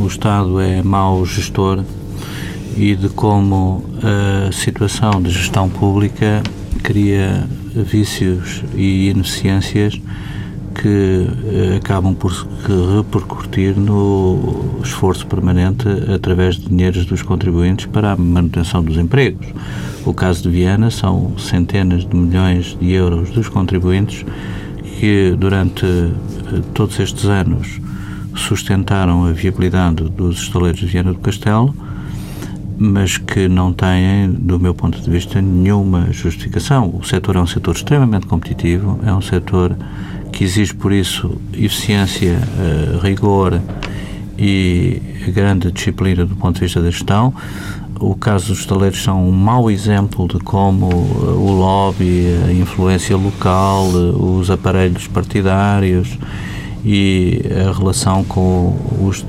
o 0.00 0.06
Estado 0.06 0.60
é 0.60 0.82
mau 0.82 1.24
gestor 1.26 1.84
e 2.76 2.94
de 2.94 3.08
como 3.10 3.84
a 4.02 4.50
situação 4.50 5.20
de 5.20 5.30
gestão 5.30 5.68
pública 5.68 6.42
cria 6.82 7.46
vícios 7.74 8.64
e 8.74 9.10
ineficiências 9.10 10.00
que 10.74 11.26
eh, 11.44 11.76
acabam 11.76 12.14
por 12.14 12.32
repercutir 12.96 13.76
no 13.76 14.80
esforço 14.82 15.26
permanente 15.26 15.86
através 16.14 16.56
de 16.56 16.68
dinheiros 16.68 17.04
dos 17.04 17.22
contribuintes 17.22 17.86
para 17.86 18.12
a 18.12 18.16
manutenção 18.16 18.82
dos 18.82 18.96
empregos. 18.96 19.46
O 20.06 20.14
caso 20.14 20.42
de 20.44 20.48
Viana 20.48 20.90
são 20.90 21.36
centenas 21.36 22.06
de 22.06 22.16
milhões 22.16 22.78
de 22.80 22.92
euros 22.92 23.30
dos 23.30 23.48
contribuintes 23.48 24.24
que 24.98 25.34
durante 25.38 25.84
eh, 25.84 26.62
todos 26.72 26.98
estes 26.98 27.26
anos 27.26 27.80
sustentaram 28.34 29.26
a 29.26 29.32
viabilidade 29.32 30.04
dos 30.04 30.42
estaleiros 30.42 30.80
de 30.80 30.86
Viana 30.86 31.12
do 31.12 31.18
Castelo, 31.18 31.74
mas 32.78 33.18
que 33.18 33.46
não 33.46 33.72
têm, 33.72 34.30
do 34.30 34.58
meu 34.58 34.74
ponto 34.74 34.98
de 34.98 35.10
vista, 35.10 35.40
nenhuma 35.40 36.10
justificação. 36.12 36.94
O 36.98 37.04
setor 37.04 37.36
é 37.36 37.40
um 37.40 37.46
setor 37.46 37.74
extremamente 37.76 38.26
competitivo, 38.26 38.98
é 39.04 39.12
um 39.12 39.20
setor 39.20 39.76
que 40.32 40.44
exige, 40.44 40.74
por 40.74 40.90
isso, 40.90 41.38
eficiência, 41.52 42.38
eh, 42.58 42.98
rigor 43.02 43.60
e 44.38 45.02
grande 45.28 45.70
disciplina 45.70 46.24
do 46.24 46.34
ponto 46.36 46.54
de 46.54 46.60
vista 46.62 46.80
da 46.80 46.90
gestão. 46.90 47.34
O 47.98 48.14
caso 48.14 48.48
dos 48.48 48.60
estaleiros 48.60 49.02
são 49.02 49.28
um 49.28 49.32
mau 49.32 49.70
exemplo 49.70 50.26
de 50.26 50.38
como 50.38 50.88
eh, 50.90 51.30
o 51.32 51.52
lobby, 51.52 52.28
a 52.48 52.52
influência 52.52 53.14
local, 53.14 53.88
eh, 53.88 54.16
os 54.16 54.50
aparelhos 54.50 55.06
partidários 55.06 56.16
e 56.84 57.42
a 57.68 57.72
relação 57.72 58.24
com 58.24 58.76
os 59.00 59.24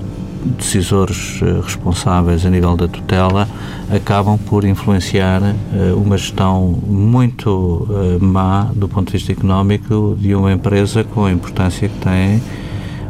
decisores 0.58 1.40
eh, 1.42 1.62
responsáveis 1.64 2.46
a 2.46 2.50
nível 2.50 2.76
da 2.76 2.88
tutela 2.88 3.48
acabam 3.94 4.38
por 4.38 4.64
influenciar 4.64 5.42
uh, 5.42 5.96
uma 5.96 6.18
gestão 6.18 6.68
muito 6.88 7.88
uh, 7.90 8.24
má 8.24 8.72
do 8.74 8.88
ponto 8.88 9.08
de 9.08 9.18
vista 9.18 9.32
económico 9.32 10.16
de 10.20 10.34
uma 10.34 10.52
empresa 10.52 11.04
com 11.04 11.26
a 11.26 11.32
importância 11.32 11.88
que 11.88 11.98
têm 12.00 12.42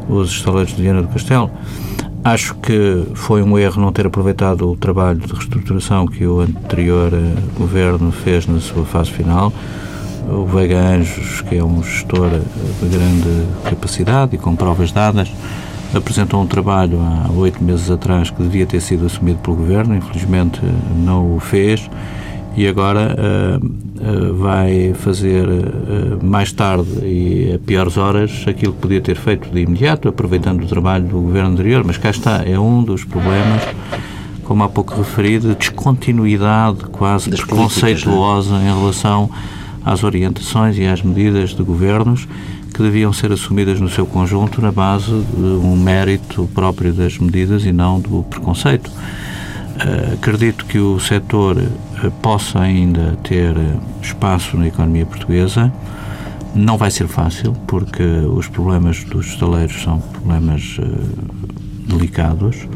os 0.09 0.31
estaleiros 0.31 0.75
de 0.75 0.81
Viana 0.81 1.01
do 1.01 1.07
Castelo. 1.07 1.49
Acho 2.23 2.55
que 2.55 3.05
foi 3.13 3.41
um 3.41 3.57
erro 3.57 3.81
não 3.81 3.91
ter 3.91 4.05
aproveitado 4.05 4.69
o 4.69 4.75
trabalho 4.75 5.19
de 5.19 5.31
reestruturação 5.31 6.05
que 6.05 6.25
o 6.25 6.41
anterior 6.41 7.11
governo 7.57 8.11
fez 8.11 8.45
na 8.45 8.59
sua 8.59 8.85
fase 8.85 9.11
final 9.11 9.53
o 10.29 10.45
Vega 10.45 10.79
Anjos, 10.79 11.41
que 11.41 11.55
é 11.55 11.63
um 11.63 11.83
gestor 11.83 12.29
de 12.29 12.89
grande 12.89 13.47
capacidade 13.63 14.35
e 14.35 14.37
com 14.37 14.55
provas 14.55 14.91
dadas, 14.91 15.31
apresentou 15.93 16.41
um 16.41 16.47
trabalho 16.47 16.99
há 16.99 17.31
oito 17.31 17.63
meses 17.63 17.89
atrás 17.89 18.29
que 18.29 18.41
devia 18.41 18.65
ter 18.65 18.81
sido 18.81 19.05
assumido 19.05 19.39
pelo 19.39 19.57
Governo, 19.57 19.95
infelizmente 19.95 20.61
não 20.95 21.35
o 21.35 21.39
fez 21.39 21.89
e 22.55 22.67
agora 22.67 23.15
uh, 23.15 23.65
uh, 23.65 24.33
vai 24.35 24.93
fazer 24.93 25.47
uh, 25.47 26.23
mais 26.23 26.51
tarde 26.51 26.89
e 27.03 27.53
a 27.55 27.59
piores 27.59 27.97
horas 27.97 28.43
aquilo 28.45 28.73
que 28.73 28.79
podia 28.79 29.01
ter 29.01 29.15
feito 29.15 29.49
de 29.49 29.61
imediato, 29.61 30.09
aproveitando 30.09 30.63
o 30.63 30.67
trabalho 30.67 31.05
do 31.05 31.21
Governo 31.21 31.51
anterior, 31.51 31.83
mas 31.85 31.97
cá 31.97 32.09
está, 32.09 32.43
é 32.45 32.59
um 32.59 32.83
dos 32.83 33.05
problemas 33.05 33.61
como 34.43 34.63
há 34.63 34.69
pouco 34.69 34.95
referi, 34.95 35.39
de 35.39 35.55
descontinuidade 35.55 36.83
quase 36.91 37.29
das 37.29 37.39
preconceituosa 37.39 38.55
é? 38.55 38.69
em 38.69 38.79
relação 38.79 39.29
às 39.85 40.03
orientações 40.03 40.77
e 40.77 40.85
às 40.85 41.01
medidas 41.01 41.51
de 41.51 41.63
governos 41.63 42.27
que 42.73 42.81
deviam 42.81 43.11
ser 43.11 43.31
assumidas 43.31 43.79
no 43.79 43.89
seu 43.89 44.05
conjunto 44.05 44.61
na 44.61 44.71
base 44.71 45.11
de 45.11 45.41
um 45.41 45.75
mérito 45.75 46.49
próprio 46.53 46.93
das 46.93 47.17
medidas 47.17 47.65
e 47.65 47.71
não 47.71 47.99
do 47.99 48.23
preconceito. 48.23 48.89
Uh, 48.89 50.13
acredito 50.13 50.65
que 50.65 50.77
o 50.77 50.99
setor 50.99 51.57
uh, 51.57 52.11
possa 52.21 52.59
ainda 52.59 53.17
ter 53.23 53.55
espaço 54.01 54.55
na 54.57 54.67
economia 54.67 55.05
portuguesa. 55.05 55.71
Não 56.53 56.77
vai 56.77 56.91
ser 56.91 57.07
fácil, 57.07 57.53
porque 57.67 58.03
os 58.03 58.47
problemas 58.47 59.03
dos 59.05 59.27
estaleiros 59.27 59.81
são 59.81 59.99
problemas 59.99 60.77
uh, 60.79 61.41
delicados, 61.87 62.67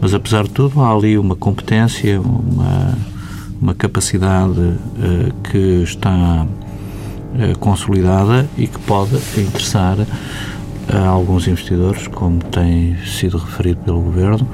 mas 0.00 0.14
apesar 0.14 0.44
de 0.44 0.50
tudo, 0.50 0.80
há 0.80 0.92
ali 0.92 1.18
uma 1.18 1.36
competência, 1.36 2.20
uma 2.20 2.96
uma 3.62 3.74
capacidade 3.74 4.58
uh, 4.58 5.32
que 5.48 5.84
está 5.84 6.44
uh, 6.44 7.58
consolidada 7.60 8.48
e 8.58 8.66
que 8.66 8.78
pode 8.80 9.14
interessar 9.38 9.96
a 10.92 11.06
alguns 11.06 11.46
investidores, 11.46 12.08
como 12.08 12.42
tem 12.42 12.96
sido 13.04 13.38
referido 13.38 13.80
pelo 13.84 14.00
Governo, 14.02 14.48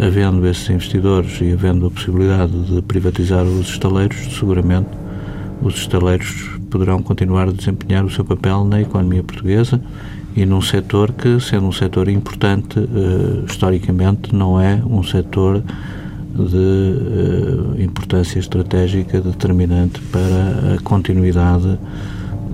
havendo 0.00 0.46
esses 0.46 0.70
investidores 0.70 1.40
e 1.40 1.52
havendo 1.52 1.86
a 1.86 1.90
possibilidade 1.90 2.52
de 2.52 2.80
privatizar 2.82 3.42
os 3.42 3.68
estaleiros, 3.68 4.16
seguramente 4.38 4.90
os 5.60 5.74
estaleiros 5.74 6.48
poderão 6.70 7.02
continuar 7.02 7.48
a 7.48 7.52
desempenhar 7.52 8.04
o 8.04 8.10
seu 8.10 8.24
papel 8.24 8.64
na 8.64 8.80
economia 8.80 9.24
portuguesa 9.24 9.80
e 10.36 10.46
num 10.46 10.60
setor 10.62 11.12
que, 11.12 11.40
sendo 11.40 11.66
um 11.66 11.72
setor 11.72 12.08
importante, 12.08 12.78
uh, 12.78 13.44
historicamente 13.44 14.32
não 14.32 14.60
é 14.60 14.80
um 14.86 15.02
setor 15.02 15.64
de 16.44 16.56
uh, 16.56 17.80
importância 17.80 18.38
estratégica 18.38 19.20
determinante 19.20 20.00
para 20.12 20.74
a 20.74 20.82
continuidade 20.82 21.78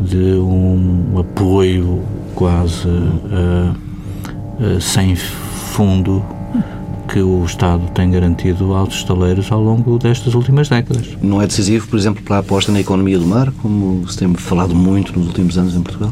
de 0.01 0.35
um 0.35 1.19
apoio 1.19 2.03
quase 2.35 2.89
uh, 2.89 3.75
uh, 4.61 4.81
sem 4.81 5.15
fundo 5.17 6.25
que 7.13 7.21
o 7.21 7.45
Estado 7.45 7.83
tem 7.93 8.11
garantido 8.11 8.73
aos 8.73 8.95
estaleiros 8.95 9.53
ao 9.53 9.61
longo 9.61 9.99
destas 9.99 10.35
últimas 10.35 10.71
décadas. 10.71 11.11
Não 11.21 11.43
é 11.43 11.47
decisivo, 11.47 11.87
por 11.87 11.99
exemplo, 11.99 12.23
para 12.23 12.37
a 12.37 12.39
aposta 12.39 12.73
na 12.73 12.81
economia 12.81 13.19
do 13.19 13.27
mar, 13.27 13.53
como 13.61 14.09
se 14.09 14.17
tem 14.17 14.33
falado 14.33 14.75
muito 14.75 15.19
nos 15.19 15.27
últimos 15.27 15.59
anos 15.59 15.77
em 15.77 15.83
Portugal? 15.83 16.11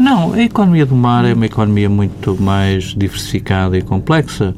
Não, 0.00 0.32
a 0.32 0.42
economia 0.42 0.86
do 0.86 0.94
mar 0.94 1.26
é 1.26 1.34
uma 1.34 1.44
economia 1.44 1.90
muito 1.90 2.40
mais 2.40 2.94
diversificada 2.96 3.76
e 3.76 3.82
complexa. 3.82 4.54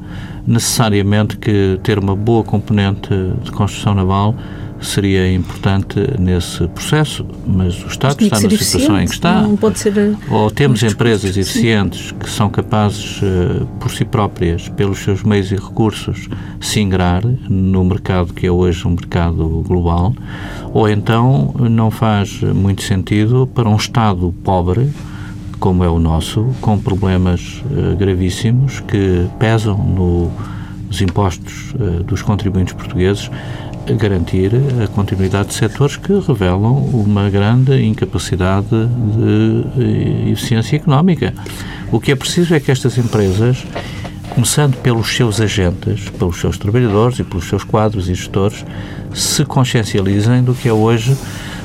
Necessariamente 0.47 1.35
que 1.37 1.77
ter 1.83 1.99
uma 1.99 2.15
boa 2.15 2.43
componente 2.43 3.09
de 3.43 3.51
construção 3.51 3.93
naval 3.93 4.33
seria 4.81 5.31
importante 5.31 5.99
nesse 6.19 6.67
processo, 6.69 7.25
mas 7.45 7.83
o 7.83 7.87
Estado 7.87 8.21
está 8.21 8.39
na 8.39 8.49
situação 8.49 8.99
em 8.99 9.05
que 9.05 9.13
está. 9.13 9.43
Eh, 9.43 10.15
ou 10.29 10.49
temos 10.49 10.83
empresas 10.83 11.37
eficientes 11.37 12.11
que 12.11 12.29
são 12.29 12.49
capazes, 12.49 13.21
uh, 13.21 13.65
por 13.79 13.91
si 13.91 14.03
próprias, 14.03 14.69
pelos 14.69 14.99
seus 14.99 15.23
meios 15.23 15.51
e 15.51 15.55
recursos, 15.55 16.27
se 16.59 16.79
ingrar 16.79 17.23
no 17.49 17.83
mercado 17.83 18.33
que 18.33 18.47
é 18.47 18.51
hoje 18.51 18.87
um 18.87 18.91
mercado 18.91 19.63
global, 19.67 20.13
ou 20.73 20.89
então 20.89 21.53
não 21.59 21.91
faz 21.91 22.41
muito 22.41 22.81
sentido 22.81 23.47
para 23.53 23.69
um 23.69 23.75
Estado 23.75 24.33
pobre 24.43 24.89
como 25.61 25.83
é 25.83 25.89
o 25.89 25.99
nosso, 25.99 26.43
com 26.59 26.79
problemas 26.79 27.61
uh, 27.69 27.95
gravíssimos 27.95 28.79
que 28.79 29.27
pesam 29.37 29.77
no, 29.77 30.31
nos 30.87 31.01
impostos 31.01 31.73
uh, 31.75 32.03
dos 32.03 32.23
contribuintes 32.23 32.73
portugueses, 32.73 33.29
garantir 33.97 34.51
a 34.83 34.87
continuidade 34.87 35.49
de 35.49 35.53
setores 35.55 35.97
que 35.97 36.13
revelam 36.13 36.77
uma 36.93 37.29
grande 37.29 37.83
incapacidade 37.83 38.67
de 38.69 40.31
eficiência 40.31 40.75
económica. 40.75 41.33
O 41.91 41.99
que 41.99 42.11
é 42.11 42.15
preciso 42.15 42.53
é 42.53 42.59
que 42.59 42.71
estas 42.71 42.97
empresas, 42.97 43.65
começando 44.29 44.75
pelos 44.77 45.15
seus 45.15 45.41
agentes, 45.41 46.09
pelos 46.09 46.39
seus 46.39 46.57
trabalhadores 46.57 47.19
e 47.19 47.23
pelos 47.23 47.47
seus 47.47 47.63
quadros 47.63 48.07
e 48.07 48.15
gestores, 48.15 48.65
se 49.13 49.43
consciencializem 49.43 50.43
do 50.43 50.53
que 50.53 50.69
é 50.69 50.73
hoje 50.73 51.17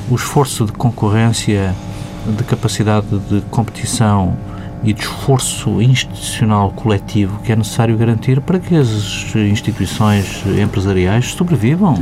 o 0.09 0.15
esforço 0.15 0.65
de 0.65 0.71
concorrência, 0.71 1.73
de 2.37 2.43
capacidade 2.43 3.07
de 3.29 3.41
competição 3.49 4.35
e 4.83 4.93
de 4.93 5.01
esforço 5.01 5.81
institucional 5.81 6.71
coletivo 6.71 7.39
que 7.43 7.51
é 7.51 7.55
necessário 7.55 7.97
garantir 7.97 8.39
para 8.41 8.59
que 8.59 8.75
as 8.75 9.35
instituições 9.35 10.43
empresariais 10.61 11.31
sobrevivam 11.31 11.95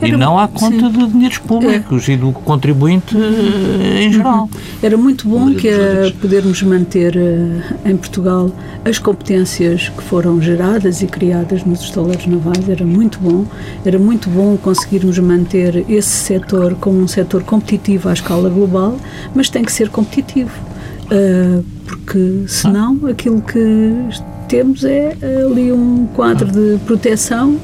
ah, 0.00 0.06
e 0.06 0.12
não 0.12 0.38
à 0.38 0.46
conta 0.46 0.90
sim. 0.90 0.90
de 0.90 1.06
dinheiros 1.06 1.38
públicos 1.38 2.08
é. 2.08 2.12
e 2.12 2.16
do 2.16 2.32
contribuinte 2.32 3.16
eh, 3.16 4.04
em 4.04 4.12
geral. 4.12 4.42
Uhum. 4.42 4.60
Era 4.82 4.96
muito 4.96 5.28
bom 5.28 5.54
que 5.54 5.68
uh, 5.68 6.12
podermos 6.20 6.62
manter 6.62 7.16
uh, 7.16 7.88
em 7.88 7.96
Portugal 7.96 8.50
as 8.84 8.98
competências 8.98 9.88
que 9.88 10.02
foram 10.02 10.40
geradas 10.40 11.02
e 11.02 11.06
criadas 11.06 11.64
nos 11.64 11.80
estaleiros 11.80 12.26
navais, 12.26 12.68
era 12.68 12.84
muito 12.84 13.18
bom, 13.20 13.44
era 13.84 13.98
muito 13.98 14.28
bom 14.28 14.56
conseguirmos 14.56 15.18
manter 15.18 15.84
esse 15.88 16.10
setor 16.10 16.74
como 16.74 17.00
um 17.00 17.08
setor 17.08 17.42
competitivo 17.42 18.08
à 18.08 18.12
escala 18.12 18.48
global, 18.48 18.96
mas 19.34 19.48
tem 19.48 19.64
que 19.64 19.72
ser 19.72 19.88
competitivo. 19.88 20.52
Uh, 21.10 21.64
porque 22.12 22.44
senão 22.46 22.98
aquilo 23.08 23.40
que 23.40 24.04
temos 24.46 24.84
é 24.84 25.16
ali 25.46 25.72
um 25.72 26.06
quadro 26.08 26.52
de 26.52 26.78
proteção 26.84 27.58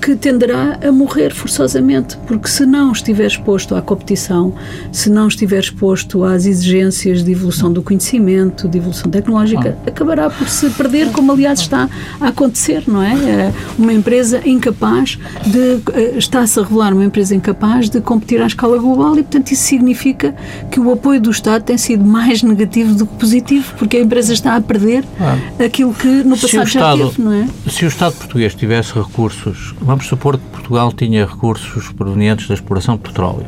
que 0.00 0.14
tenderá 0.16 0.78
a 0.86 0.92
morrer 0.92 1.32
forçosamente, 1.34 2.16
porque 2.26 2.48
se 2.48 2.66
não 2.66 2.92
estiver 2.92 3.26
exposto 3.26 3.74
à 3.74 3.82
competição, 3.82 4.54
se 4.90 5.10
não 5.10 5.28
estiver 5.28 5.60
exposto 5.60 6.24
às 6.24 6.46
exigências 6.46 7.22
de 7.22 7.32
evolução 7.32 7.72
do 7.72 7.82
conhecimento, 7.82 8.68
de 8.68 8.78
evolução 8.78 9.10
tecnológica, 9.10 9.76
ah. 9.84 9.88
acabará 9.88 10.28
por 10.30 10.48
se 10.48 10.68
perder, 10.70 11.10
como 11.10 11.32
aliás 11.32 11.60
está 11.60 11.88
a 12.20 12.28
acontecer, 12.28 12.84
não 12.86 13.02
é? 13.02 13.14
é 13.14 13.52
uma 13.78 13.92
empresa 13.92 14.42
incapaz 14.44 15.18
de. 15.46 15.80
Eh, 15.94 16.14
está-se 16.16 16.58
a 16.58 16.62
revelar 16.62 16.92
uma 16.92 17.04
empresa 17.04 17.34
incapaz 17.34 17.88
de 17.88 18.00
competir 18.00 18.42
à 18.42 18.46
escala 18.46 18.78
global 18.78 19.12
e, 19.14 19.22
portanto, 19.22 19.52
isso 19.52 19.62
significa 19.62 20.34
que 20.70 20.78
o 20.80 20.92
apoio 20.92 21.20
do 21.20 21.30
Estado 21.30 21.62
tem 21.62 21.78
sido 21.78 22.04
mais 22.04 22.42
negativo 22.42 22.94
do 22.94 23.06
que 23.06 23.14
positivo, 23.14 23.74
porque 23.78 23.96
a 23.96 24.00
empresa 24.00 24.32
está 24.32 24.56
a 24.56 24.60
perder 24.60 25.04
ah. 25.20 25.38
aquilo 25.64 25.94
que 25.94 26.06
no 26.06 26.36
passado 26.36 26.66
Estado, 26.66 26.98
já 26.98 27.06
teve, 27.06 27.22
não 27.22 27.32
é? 27.32 27.48
Se 27.70 27.84
o 27.84 27.88
Estado 27.88 28.14
português 28.14 28.54
tivesse 28.54 28.92
recursos, 28.92 29.61
vamos 29.80 30.06
supor 30.06 30.38
que 30.38 30.44
Portugal 30.46 30.92
tinha 30.92 31.26
recursos 31.26 31.90
provenientes 31.92 32.48
da 32.48 32.54
exploração 32.54 32.96
de 32.96 33.02
petróleo 33.02 33.46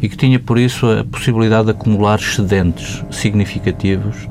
e 0.00 0.08
que 0.08 0.16
tinha, 0.16 0.38
por 0.38 0.58
isso, 0.58 0.86
a 0.90 1.04
possibilidade 1.04 1.66
de 1.66 1.70
acumular 1.70 2.18
excedentes 2.18 3.02
significativos 3.10 4.28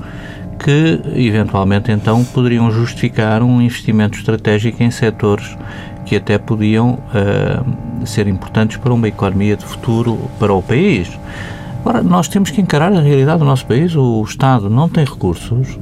que, 0.60 1.02
eventualmente, 1.16 1.92
então, 1.92 2.24
poderiam 2.24 2.72
justificar 2.72 3.44
um 3.44 3.62
investimento 3.62 4.18
estratégico 4.18 4.82
em 4.82 4.92
setores 4.92 5.58
que 6.06 6.16
até 6.16 6.38
podiam 6.38 6.94
uh, 6.94 8.06
ser 8.06 8.28
importantes 8.28 8.78
para 8.78 8.94
uma 8.94 9.08
economia 9.08 9.58
de 9.58 9.66
futuro 9.66 10.30
para 10.40 10.54
o 10.54 10.62
país. 10.62 11.10
Agora, 11.82 12.02
nós 12.02 12.28
temos 12.28 12.52
que 12.52 12.62
encarar 12.62 12.94
a 12.94 13.02
realidade 13.02 13.40
do 13.40 13.46
nosso 13.46 13.66
país. 13.66 13.96
O 13.96 14.24
Estado 14.24 14.70
não 14.70 14.88
tem 14.88 15.04
recursos 15.04 15.78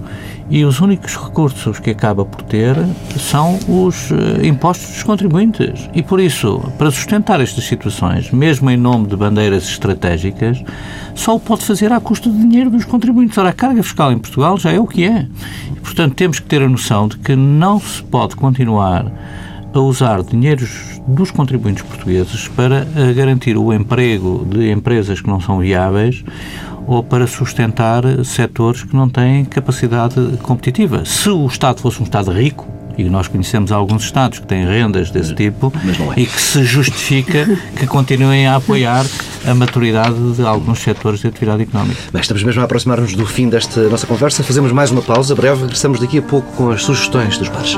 e 0.50 0.66
os 0.66 0.80
únicos 0.80 1.16
recursos 1.16 1.80
que 1.80 1.90
acaba 1.90 2.26
por 2.26 2.42
ter 2.44 2.76
são 3.18 3.58
os 3.68 4.12
uh, 4.12 4.44
impostos 4.44 4.90
dos 4.90 5.04
contribuintes. 5.04 5.90
E 5.94 6.02
por 6.02 6.20
isso, 6.20 6.60
para 6.78 6.92
sustentar 6.92 7.42
estas 7.42 7.64
situações, 7.64 8.32
mesmo 8.32 8.70
em 8.70 8.78
nome 8.78 9.08
de 9.08 9.16
bandeiras 9.16 9.64
estratégicas, 9.64 10.64
só 11.16 11.36
o 11.36 11.40
pode 11.40 11.66
fazer 11.66 11.92
à 11.92 12.00
custa 12.00 12.30
de 12.30 12.38
dinheiro 12.38 12.70
dos 12.70 12.86
contribuintes. 12.86 13.38
Ora, 13.38 13.50
a 13.50 13.54
carga 13.54 13.82
fiscal 13.84 14.12
em 14.12 14.18
Portugal 14.18 14.58
já 14.58 14.72
é 14.72 14.80
o 14.80 14.88
que 14.88 15.06
é. 15.06 15.28
E, 15.76 15.80
portanto, 15.80 16.16
temos 16.16 16.40
que 16.40 16.48
ter 16.48 16.62
a 16.62 16.70
noção 16.70 17.08
de 17.08 17.18
que 17.18 17.36
não 17.36 17.80
se 17.80 18.04
pode 18.04 18.36
continuar 18.36 19.12
a 19.74 19.80
usar 19.80 20.22
dinheiros 20.24 21.02
dos 21.08 21.32
contribuintes 21.32 21.84
portugueses 21.84 22.48
para 22.48 22.84
uh, 22.84 23.14
garantir 23.16 23.58
o 23.58 23.74
emprego 23.74 24.46
de 24.50 24.72
empresas 24.72 25.20
que 25.20 25.28
não 25.28 25.42
são 25.42 25.60
viáveis 25.60 26.24
ou 26.88 27.04
para 27.04 27.28
sustentar 27.28 28.04
setores 28.24 28.84
que 28.84 28.96
não 28.96 29.10
têm 29.10 29.46
capacidade 29.46 30.16
competitiva. 30.42 31.06
Se 31.06 31.30
o 31.30 31.46
Estado 31.48 31.82
fosse 31.82 32.00
um 32.02 32.04
Estado 32.04 32.32
rico, 32.32 32.68
e 32.98 33.06
nós 33.06 33.28
conhecemos 33.28 33.72
alguns 33.72 34.04
Estados 34.04 34.40
que 34.40 34.48
têm 34.48 34.66
rendas 34.66 35.10
desse 35.10 35.34
tipo 35.34 35.74
é. 36.16 36.22
e 36.22 36.26
que 36.26 36.42
se 36.42 36.64
justifica 36.64 37.48
que 37.76 37.88
continuem 37.88 38.46
a 38.48 38.58
apoiar 38.58 39.06
a 39.46 39.54
maturidade 39.54 40.34
de 40.34 40.44
alguns 40.44 40.80
setores 40.80 41.22
de 41.22 41.28
atividade 41.28 41.64
económica. 41.64 42.00
Bem, 42.12 42.22
estamos 42.22 42.44
mesmo 42.44 42.62
a 42.62 42.66
aproximar-nos 42.66 43.16
do 43.16 43.26
fim 43.26 43.50
desta 43.50 43.82
nossa 43.90 44.06
conversa. 44.06 44.44
Fazemos 44.44 44.72
mais 44.72 44.92
uma 44.92 45.02
pausa 45.02 45.34
breve. 45.36 45.62
Regressamos 45.62 46.00
daqui 46.00 46.20
a 46.20 46.22
pouco 46.22 46.52
com 46.54 46.70
as 46.70 46.84
sugestões 46.84 47.38
dos 47.38 47.50
pares. 47.50 47.78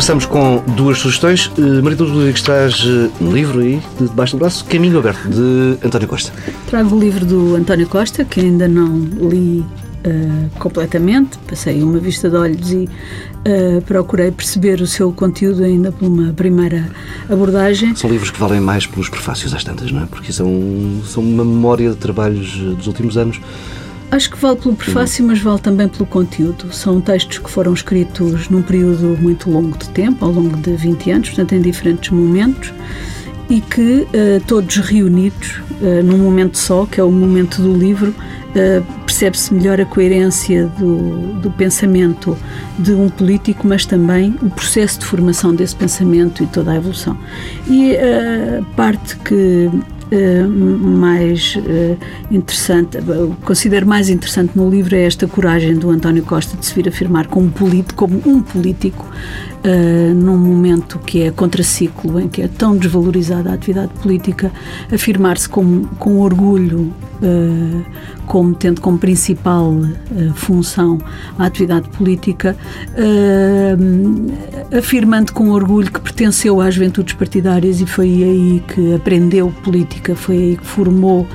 Regressamos 0.00 0.24
com 0.24 0.64
duas 0.76 0.96
sugestões. 0.96 1.48
Uh, 1.58 1.82
Maria 1.82 1.98
Luz 1.98 2.10
Rodrigues 2.10 2.40
traz 2.40 2.82
uh, 2.86 3.12
um 3.20 3.30
livro 3.30 3.60
aí, 3.60 3.82
debaixo 4.00 4.34
do 4.34 4.38
braço, 4.38 4.64
Caminho 4.64 4.98
Aberto, 4.98 5.28
de 5.28 5.76
António 5.86 6.08
Costa. 6.08 6.32
Trago 6.68 6.96
o 6.96 6.98
livro 6.98 7.26
do 7.26 7.54
António 7.54 7.86
Costa, 7.86 8.24
que 8.24 8.40
ainda 8.40 8.66
não 8.66 8.96
li 8.96 9.58
uh, 9.60 10.58
completamente. 10.58 11.36
Passei 11.46 11.82
uma 11.82 11.98
vista 11.98 12.30
de 12.30 12.36
olhos 12.36 12.72
e 12.72 12.88
uh, 13.46 13.82
procurei 13.82 14.30
perceber 14.30 14.80
o 14.80 14.86
seu 14.86 15.12
conteúdo 15.12 15.62
ainda 15.62 15.92
por 15.92 16.08
uma 16.08 16.32
primeira 16.32 16.88
abordagem. 17.28 17.94
São 17.94 18.08
livros 18.08 18.30
que 18.30 18.40
valem 18.40 18.58
mais 18.58 18.86
pelos 18.86 19.10
prefácios 19.10 19.52
às 19.52 19.62
tantas, 19.62 19.92
não 19.92 20.04
é? 20.04 20.06
Porque 20.06 20.32
são, 20.32 20.50
são 21.04 21.22
uma 21.22 21.44
memória 21.44 21.90
de 21.90 21.96
trabalhos 21.96 22.56
dos 22.56 22.86
últimos 22.86 23.18
anos 23.18 23.38
Acho 24.10 24.28
que 24.30 24.36
vale 24.38 24.56
pelo 24.56 24.74
prefácio, 24.74 25.24
mas 25.24 25.38
vale 25.38 25.60
também 25.60 25.86
pelo 25.86 26.04
conteúdo. 26.04 26.72
São 26.72 27.00
textos 27.00 27.38
que 27.38 27.48
foram 27.48 27.72
escritos 27.72 28.48
num 28.48 28.60
período 28.60 29.16
muito 29.20 29.48
longo 29.48 29.78
de 29.78 29.88
tempo, 29.90 30.24
ao 30.24 30.32
longo 30.32 30.56
de 30.56 30.72
20 30.72 31.10
anos, 31.12 31.28
portanto, 31.28 31.54
em 31.54 31.60
diferentes 31.60 32.10
momentos, 32.10 32.74
e 33.48 33.60
que, 33.60 34.02
uh, 34.02 34.44
todos 34.48 34.76
reunidos 34.78 35.60
uh, 35.80 36.02
num 36.02 36.18
momento 36.18 36.58
só, 36.58 36.86
que 36.86 37.00
é 37.00 37.04
o 37.04 37.10
momento 37.10 37.62
do 37.62 37.72
livro, 37.72 38.10
uh, 38.10 39.00
percebe-se 39.04 39.54
melhor 39.54 39.80
a 39.80 39.84
coerência 39.84 40.66
do, 40.66 41.40
do 41.40 41.50
pensamento 41.52 42.36
de 42.80 42.92
um 42.92 43.08
político, 43.08 43.64
mas 43.64 43.86
também 43.86 44.34
o 44.42 44.50
processo 44.50 44.98
de 44.98 45.06
formação 45.06 45.54
desse 45.54 45.76
pensamento 45.76 46.42
e 46.42 46.48
toda 46.48 46.72
a 46.72 46.76
evolução. 46.76 47.16
E 47.68 47.94
a 47.96 48.62
parte 48.74 49.16
que 49.18 49.70
uh, 50.12 50.48
mais 50.48 51.56
uh, 51.56 51.96
interessante, 52.30 52.98
considero 53.44 53.86
mais 53.86 54.08
interessante 54.08 54.52
no 54.56 54.68
livro 54.68 54.94
é 54.94 55.04
esta 55.04 55.26
coragem 55.26 55.76
do 55.76 55.90
António 55.90 56.22
Costa 56.24 56.56
de 56.56 56.66
se 56.66 56.74
vir 56.74 56.88
afirmar 56.88 57.26
como, 57.26 57.50
político, 57.50 57.94
como 57.94 58.22
um 58.26 58.42
político 58.42 59.06
uh, 59.64 60.14
num 60.14 60.38
momento 60.38 60.98
que 60.98 61.22
é 61.22 61.30
contraciclo, 61.30 62.20
em 62.20 62.28
que 62.28 62.42
é 62.42 62.48
tão 62.48 62.76
desvalorizada 62.76 63.50
a 63.50 63.54
atividade 63.54 63.92
política, 64.00 64.50
afirmar-se 64.92 65.48
com, 65.48 65.84
com 65.98 66.20
orgulho 66.20 66.92
uh, 67.22 67.84
como 68.26 68.54
tendo 68.54 68.80
como 68.80 68.96
principal 68.96 69.72
uh, 69.72 70.34
função 70.34 70.98
a 71.38 71.46
atividade 71.46 71.88
política, 71.90 72.56
afirmando 74.76 75.32
com 75.32 75.50
orgulho 75.50 75.90
que 75.90 76.00
pertenceu 76.00 76.60
às 76.60 76.74
juventudes 76.74 77.14
partidárias 77.14 77.80
e 77.80 77.86
foi 77.86 78.08
aí 78.22 78.62
que 78.68 78.94
aprendeu 78.94 79.52
política, 79.62 80.14
foi 80.14 80.36
aí 80.36 80.56
que 80.56 80.66
formou 80.66 81.26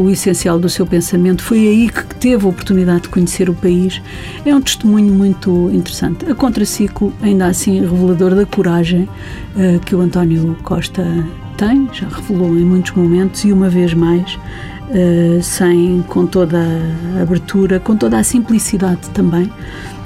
o 0.00 0.10
essencial 0.10 0.58
do 0.58 0.68
seu 0.68 0.86
pensamento, 0.86 1.42
foi 1.42 1.66
aí 1.66 1.88
que 1.88 2.14
teve 2.16 2.44
a 2.44 2.48
oportunidade 2.48 3.02
de 3.02 3.08
conhecer 3.08 3.48
o 3.48 3.54
país, 3.54 4.00
é 4.44 4.54
um 4.54 4.60
testemunho 4.60 5.12
muito 5.12 5.70
interessante. 5.72 6.30
A 6.30 6.34
contraciclo 6.34 7.12
ainda 7.22 7.46
assim 7.46 7.80
revelador 7.80 8.34
da 8.34 8.46
coragem 8.46 9.08
uh, 9.56 9.80
que 9.80 9.94
o 9.94 10.00
António 10.00 10.56
Costa 10.62 11.04
tem, 11.56 11.88
já 11.92 12.08
revelou 12.08 12.56
em 12.56 12.64
muitos 12.64 12.92
momentos 12.92 13.44
e 13.44 13.52
uma 13.52 13.68
vez 13.68 13.92
mais, 13.94 14.34
uh, 14.34 15.42
sem, 15.42 16.04
com 16.08 16.26
toda 16.26 16.58
a 17.16 17.22
abertura, 17.22 17.80
com 17.80 17.96
toda 17.96 18.18
a 18.18 18.22
simplicidade 18.22 19.10
também, 19.10 19.50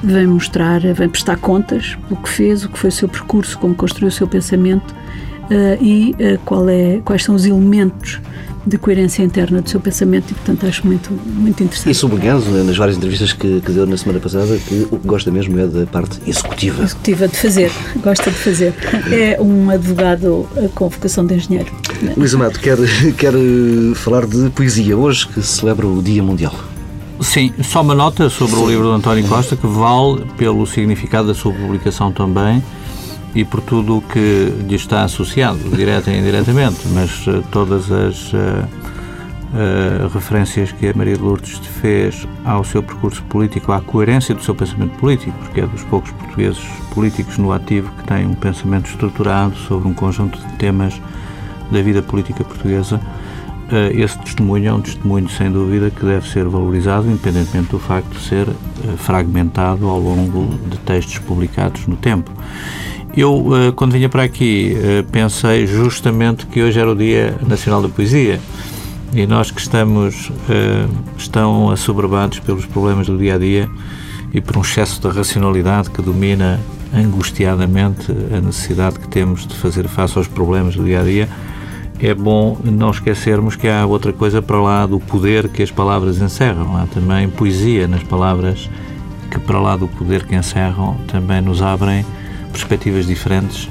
vem 0.03 0.27
mostrar, 0.27 0.81
vem 0.81 1.07
prestar 1.07 1.37
contas 1.37 1.95
pelo 2.07 2.21
que 2.21 2.29
fez, 2.29 2.65
o 2.65 2.69
que 2.69 2.79
foi 2.79 2.89
o 2.89 2.93
seu 2.93 3.07
percurso, 3.07 3.57
como 3.59 3.73
construiu 3.75 4.09
o 4.09 4.11
seu 4.11 4.27
pensamento 4.27 4.93
e 5.81 6.15
qual 6.45 6.67
é, 6.69 7.01
quais 7.03 7.23
são 7.23 7.35
os 7.35 7.45
elementos 7.45 8.19
de 8.65 8.77
coerência 8.77 9.23
interna 9.23 9.61
do 9.61 9.69
seu 9.69 9.79
pensamento 9.79 10.31
e, 10.31 10.33
portanto, 10.33 10.65
acho 10.65 10.85
muito, 10.87 11.11
muito 11.11 11.61
interessante. 11.63 11.91
E 11.91 11.95
sublinhando 11.95 12.49
nas 12.63 12.77
várias 12.77 12.97
entrevistas 12.97 13.33
que, 13.33 13.61
que 13.61 13.71
deu 13.71 13.85
na 13.85 13.97
semana 13.97 14.19
passada 14.19 14.57
que 14.57 14.87
o 14.89 14.97
que 14.97 15.07
gosta 15.07 15.29
mesmo 15.31 15.59
é 15.59 15.67
da 15.67 15.85
parte 15.85 16.19
executiva. 16.25 16.83
Executiva, 16.83 17.27
de 17.27 17.35
fazer, 17.35 17.71
gosta 18.01 18.31
de 18.31 18.37
fazer. 18.37 18.73
É 19.11 19.39
um 19.41 19.69
advogado 19.69 20.47
com 20.75 20.87
vocação 20.87 21.25
de 21.25 21.35
engenheiro. 21.35 21.71
Luís 22.15 22.33
Amado, 22.33 22.57
quer, 22.59 22.77
quer 23.17 23.33
falar 23.95 24.25
de 24.25 24.49
poesia 24.51 24.97
hoje 24.97 25.27
que 25.27 25.41
se 25.41 25.59
celebra 25.59 25.85
o 25.85 26.01
Dia 26.01 26.23
Mundial. 26.23 26.55
Sim, 27.19 27.53
só 27.63 27.81
uma 27.81 27.95
nota 27.95 28.29
sobre 28.29 28.55
o 28.55 28.67
livro 28.67 28.85
do 28.85 28.91
António 28.91 29.25
Costa 29.27 29.55
que 29.55 29.67
vale 29.67 30.25
pelo 30.37 30.65
significado 30.65 31.27
da 31.27 31.33
sua 31.33 31.53
publicação 31.53 32.11
também 32.11 32.63
e 33.35 33.43
por 33.43 33.61
tudo 33.61 33.97
o 33.97 34.01
que 34.01 34.53
lhe 34.67 34.75
está 34.75 35.03
associado, 35.03 35.57
direta 35.75 36.11
e 36.11 36.19
indiretamente, 36.19 36.87
mas 36.89 37.25
uh, 37.27 37.43
todas 37.51 37.91
as 37.91 38.31
uh, 38.31 38.37
uh, 38.37 40.07
referências 40.13 40.71
que 40.71 40.87
a 40.87 40.93
Maria 40.93 41.15
de 41.15 41.21
Lourdes 41.21 41.57
fez 41.81 42.27
ao 42.45 42.63
seu 42.63 42.83
percurso 42.83 43.23
político, 43.23 43.71
à 43.71 43.81
coerência 43.81 44.35
do 44.35 44.43
seu 44.43 44.53
pensamento 44.53 44.97
político, 44.99 45.35
porque 45.39 45.61
é 45.61 45.65
dos 45.65 45.83
poucos 45.83 46.11
portugueses 46.11 46.63
políticos 46.93 47.37
no 47.39 47.51
ativo 47.51 47.91
que 47.97 48.03
têm 48.03 48.27
um 48.27 48.35
pensamento 48.35 48.87
estruturado 48.89 49.55
sobre 49.55 49.87
um 49.87 49.93
conjunto 49.93 50.37
de 50.37 50.53
temas 50.53 51.01
da 51.71 51.81
vida 51.81 52.01
política 52.03 52.43
portuguesa. 52.43 53.01
Esse 53.95 54.19
testemunho 54.19 54.67
é 54.67 54.73
um 54.73 54.81
testemunho, 54.81 55.27
sem 55.29 55.51
dúvida, 55.51 55.89
que 55.89 56.05
deve 56.05 56.29
ser 56.29 56.47
valorizado, 56.47 57.07
independentemente 57.07 57.71
do 57.71 57.79
facto 57.79 58.11
de 58.11 58.19
ser 58.19 58.47
fragmentado 58.97 59.87
ao 59.87 59.99
longo 59.99 60.55
de 60.69 60.77
textos 60.79 61.17
publicados 61.17 61.87
no 61.87 61.95
tempo. 61.95 62.29
Eu, 63.15 63.45
eh, 63.55 63.71
quando 63.75 63.91
vinha 63.91 64.09
para 64.09 64.23
aqui, 64.23 64.75
eh, 64.75 65.03
pensei 65.11 65.67
justamente 65.67 66.47
que 66.47 66.63
hoje 66.63 66.79
era 66.79 66.91
o 66.91 66.95
Dia 66.95 67.37
Nacional 67.47 67.79
da 67.79 67.87
Poesia 67.87 68.39
e 69.13 69.27
nós 69.27 69.51
que 69.51 69.61
estamos 69.61 70.31
eh, 70.49 70.87
estão 71.15 71.69
assoberbados 71.69 72.39
pelos 72.39 72.65
problemas 72.65 73.05
do 73.05 73.15
dia 73.15 73.35
a 73.35 73.37
dia 73.37 73.69
e 74.33 74.41
por 74.41 74.57
um 74.57 74.61
excesso 74.61 74.99
de 74.99 75.15
racionalidade 75.15 75.91
que 75.91 76.01
domina 76.01 76.59
angustiadamente 76.91 78.11
a 78.35 78.41
necessidade 78.41 78.97
que 78.97 79.07
temos 79.07 79.45
de 79.45 79.53
fazer 79.53 79.87
face 79.87 80.17
aos 80.17 80.27
problemas 80.27 80.75
do 80.75 80.83
dia 80.83 81.01
a 81.01 81.03
dia, 81.03 81.29
é 81.99 82.15
bom 82.15 82.57
não 82.63 82.89
esquecermos 82.89 83.55
que 83.55 83.67
há 83.67 83.85
outra 83.85 84.11
coisa 84.11 84.41
para 84.41 84.59
lá 84.59 84.87
do 84.87 84.99
poder 84.99 85.49
que 85.49 85.61
as 85.61 85.69
palavras 85.69 86.19
encerram. 86.19 86.75
Há 86.75 86.87
também 86.87 87.29
poesia 87.29 87.87
nas 87.87 88.01
palavras 88.01 88.67
que, 89.29 89.39
para 89.39 89.59
lá 89.59 89.77
do 89.77 89.87
poder 89.87 90.25
que 90.25 90.35
encerram, 90.35 90.97
também 91.07 91.41
nos 91.41 91.61
abrem 91.61 92.03
perspectivas 92.53 93.05
diferentes 93.05 93.67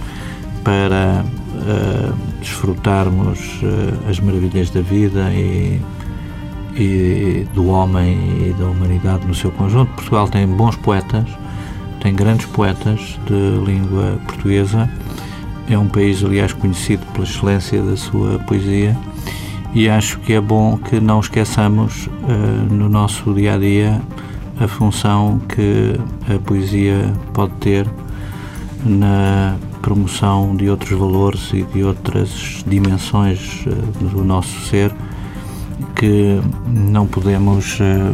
para 0.62 1.24
uh, 1.24 2.14
desfrutarmos 2.40 3.38
uh, 3.62 4.10
as 4.10 4.20
maravilhas 4.20 4.68
da 4.70 4.82
vida 4.82 5.30
e, 5.32 5.80
e, 6.74 7.46
do 7.54 7.68
homem 7.68 8.48
e 8.48 8.54
da 8.58 8.66
humanidade 8.66 9.26
no 9.26 9.34
seu 9.34 9.50
conjunto. 9.52 9.92
Portugal 9.94 10.28
tem 10.28 10.46
bons 10.46 10.76
poetas, 10.76 11.26
tem 12.00 12.14
grandes 12.14 12.46
poetas 12.46 13.18
de 13.26 13.64
língua 13.64 14.18
portuguesa. 14.26 14.90
É 15.70 15.78
um 15.78 15.88
país, 15.88 16.22
aliás, 16.22 16.52
conhecido 16.52 17.06
pela 17.12 17.24
excelência 17.24 17.80
da 17.82 17.96
sua 17.96 18.38
poesia 18.40 18.96
e 19.74 19.88
acho 19.88 20.18
que 20.18 20.34
é 20.34 20.40
bom 20.40 20.76
que 20.76 21.00
não 21.00 21.20
esqueçamos 21.20 22.06
uh, 22.06 22.74
no 22.74 22.88
nosso 22.88 23.32
dia 23.32 23.54
a 23.54 23.58
dia 23.58 24.02
a 24.60 24.68
função 24.68 25.40
que 25.48 25.98
a 26.32 26.38
poesia 26.38 27.12
pode 27.32 27.52
ter 27.54 27.88
na 28.84 29.56
promoção 29.80 30.56
de 30.56 30.68
outros 30.68 30.98
valores 30.98 31.52
e 31.52 31.62
de 31.62 31.82
outras 31.84 32.64
dimensões 32.66 33.64
uh, 33.66 34.08
do 34.08 34.24
nosso 34.24 34.60
ser 34.68 34.92
que 35.96 36.40
não 36.66 37.06
podemos 37.06 37.78
uh, 37.80 38.12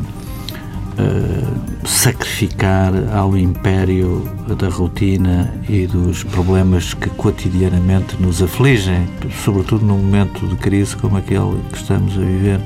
uh, 0.99 1.87
sacrificar 1.87 2.93
ao 3.15 3.37
império 3.37 4.29
da 4.59 4.69
rotina 4.69 5.53
e 5.69 5.87
dos 5.87 6.23
problemas 6.25 6.95
que 6.95 7.09
cotidianamente 7.11 8.21
nos 8.21 8.43
afligem, 8.43 9.07
sobretudo 9.45 9.85
num 9.85 9.99
momento 9.99 10.47
de 10.47 10.57
crise 10.57 10.97
como 10.97 11.17
aquele 11.17 11.61
que 11.71 11.79
estamos 11.79 12.17
a 12.17 12.21
viver. 12.21 12.61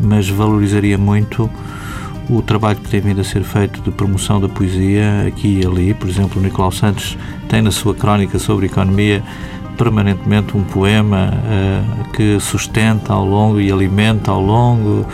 Mas 0.00 0.28
valorizaria 0.28 0.98
muito 0.98 1.48
o 2.30 2.40
trabalho 2.42 2.78
que 2.78 2.88
tem 2.88 3.00
vindo 3.00 3.20
a 3.20 3.24
ser 3.24 3.42
feito 3.42 3.80
de 3.82 3.90
promoção 3.90 4.40
da 4.40 4.48
poesia 4.48 5.24
aqui 5.26 5.60
e 5.62 5.66
ali. 5.66 5.94
Por 5.94 6.08
exemplo, 6.08 6.40
o 6.40 6.44
Nicolau 6.44 6.70
Santos 6.70 7.16
tem 7.48 7.62
na 7.62 7.70
sua 7.70 7.94
crónica 7.94 8.38
sobre 8.38 8.66
economia 8.66 9.22
permanentemente 9.76 10.56
um 10.56 10.62
poema 10.62 11.32
uh, 11.32 12.12
que 12.12 12.38
sustenta 12.38 13.12
ao 13.12 13.24
longo 13.24 13.60
e 13.60 13.72
alimenta 13.72 14.30
ao 14.30 14.40
longo 14.40 15.06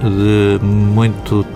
de 0.00 0.64
muitos 0.64 1.46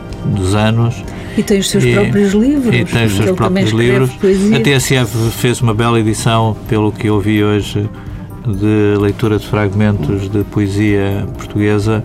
anos. 0.55 1.03
E 1.37 1.43
tem 1.43 1.59
os 1.59 1.69
seus 1.69 1.85
e, 1.85 1.93
próprios 1.93 2.33
livros. 2.33 2.75
E 2.75 2.85
tem 2.85 3.07
os 3.07 3.17
seus 3.17 3.31
próprios 3.33 3.71
livros. 3.71 4.11
A 4.55 4.61
TSF 4.61 5.31
fez 5.33 5.61
uma 5.61 5.75
bela 5.75 5.99
edição, 5.99 6.57
pelo 6.69 6.93
que 6.93 7.09
eu 7.09 7.21
vi 7.21 7.43
hoje, 7.43 7.89
de 8.47 9.01
leitura 9.01 9.39
de 9.39 9.47
fragmentos 9.47 10.31
de 10.31 10.45
poesia 10.45 11.27
portuguesa 11.37 12.05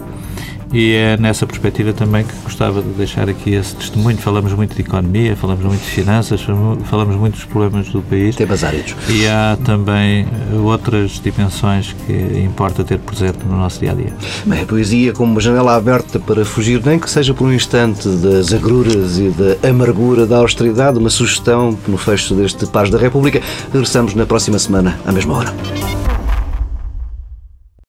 e 0.72 0.94
é 0.94 1.18
nessa 1.18 1.46
perspectiva 1.46 1.94
também 1.94 2.24
que 2.24 2.34
gostava 2.44 2.82
de 2.82 2.90
deixar 2.90 3.30
aqui 3.30 3.54
esse 3.54 3.76
testemunho. 3.76 4.18
Falamos 4.18 4.54
muito 4.54 4.76
de 4.76 4.82
economia, 4.82 5.36
falamos 5.36 5.64
muito 5.64 5.82
de 5.82 5.90
finanças, 5.90 6.42
falamos 6.86 7.16
muito 7.16 7.36
dos 7.36 7.46
problemas 7.46 7.90
do 7.90 8.02
país. 8.02 8.36
Temas 8.36 8.64
áridos. 8.64 8.96
E 9.10 9.28
há 9.28 9.58
também 9.64 10.28
outras 10.64 11.20
dimensões 11.20 11.96
que 12.06 12.42
importa 12.44 12.84
ter 12.84 13.00
presente 13.00 13.40
no 13.46 13.58
nosso 13.58 13.80
dia 13.80 13.92
a 13.92 13.96
dia. 13.96 14.14
Bem, 14.46 14.62
a 14.62 14.66
poesia 14.66 15.14
como 15.14 15.32
uma 15.32 15.42
janela 15.42 15.76
aberta 15.76 16.20
para 16.20 16.46
fugir, 16.46 16.82
nem 16.86 17.00
que 17.00 17.10
seja 17.10 17.34
por 17.34 17.48
um 17.48 17.54
instante, 17.54 18.08
das 18.08 18.54
agruras 18.54 19.18
e 19.18 19.30
da 19.30 19.70
amargura 19.70 20.26
da 20.26 20.38
austeridade, 20.38 20.98
uma 20.98 21.10
sugestão 21.10 21.78
no 21.88 21.98
fecho 21.98 22.36
deste 22.36 22.66
Paz 22.68 22.90
da 22.90 22.98
República. 22.98 23.42
Regressamos 23.72 24.14
na 24.14 24.26
próxima 24.26 24.60
semana, 24.60 25.00
à 25.06 25.12
mesma 25.12 25.38
hora. 25.38 26.19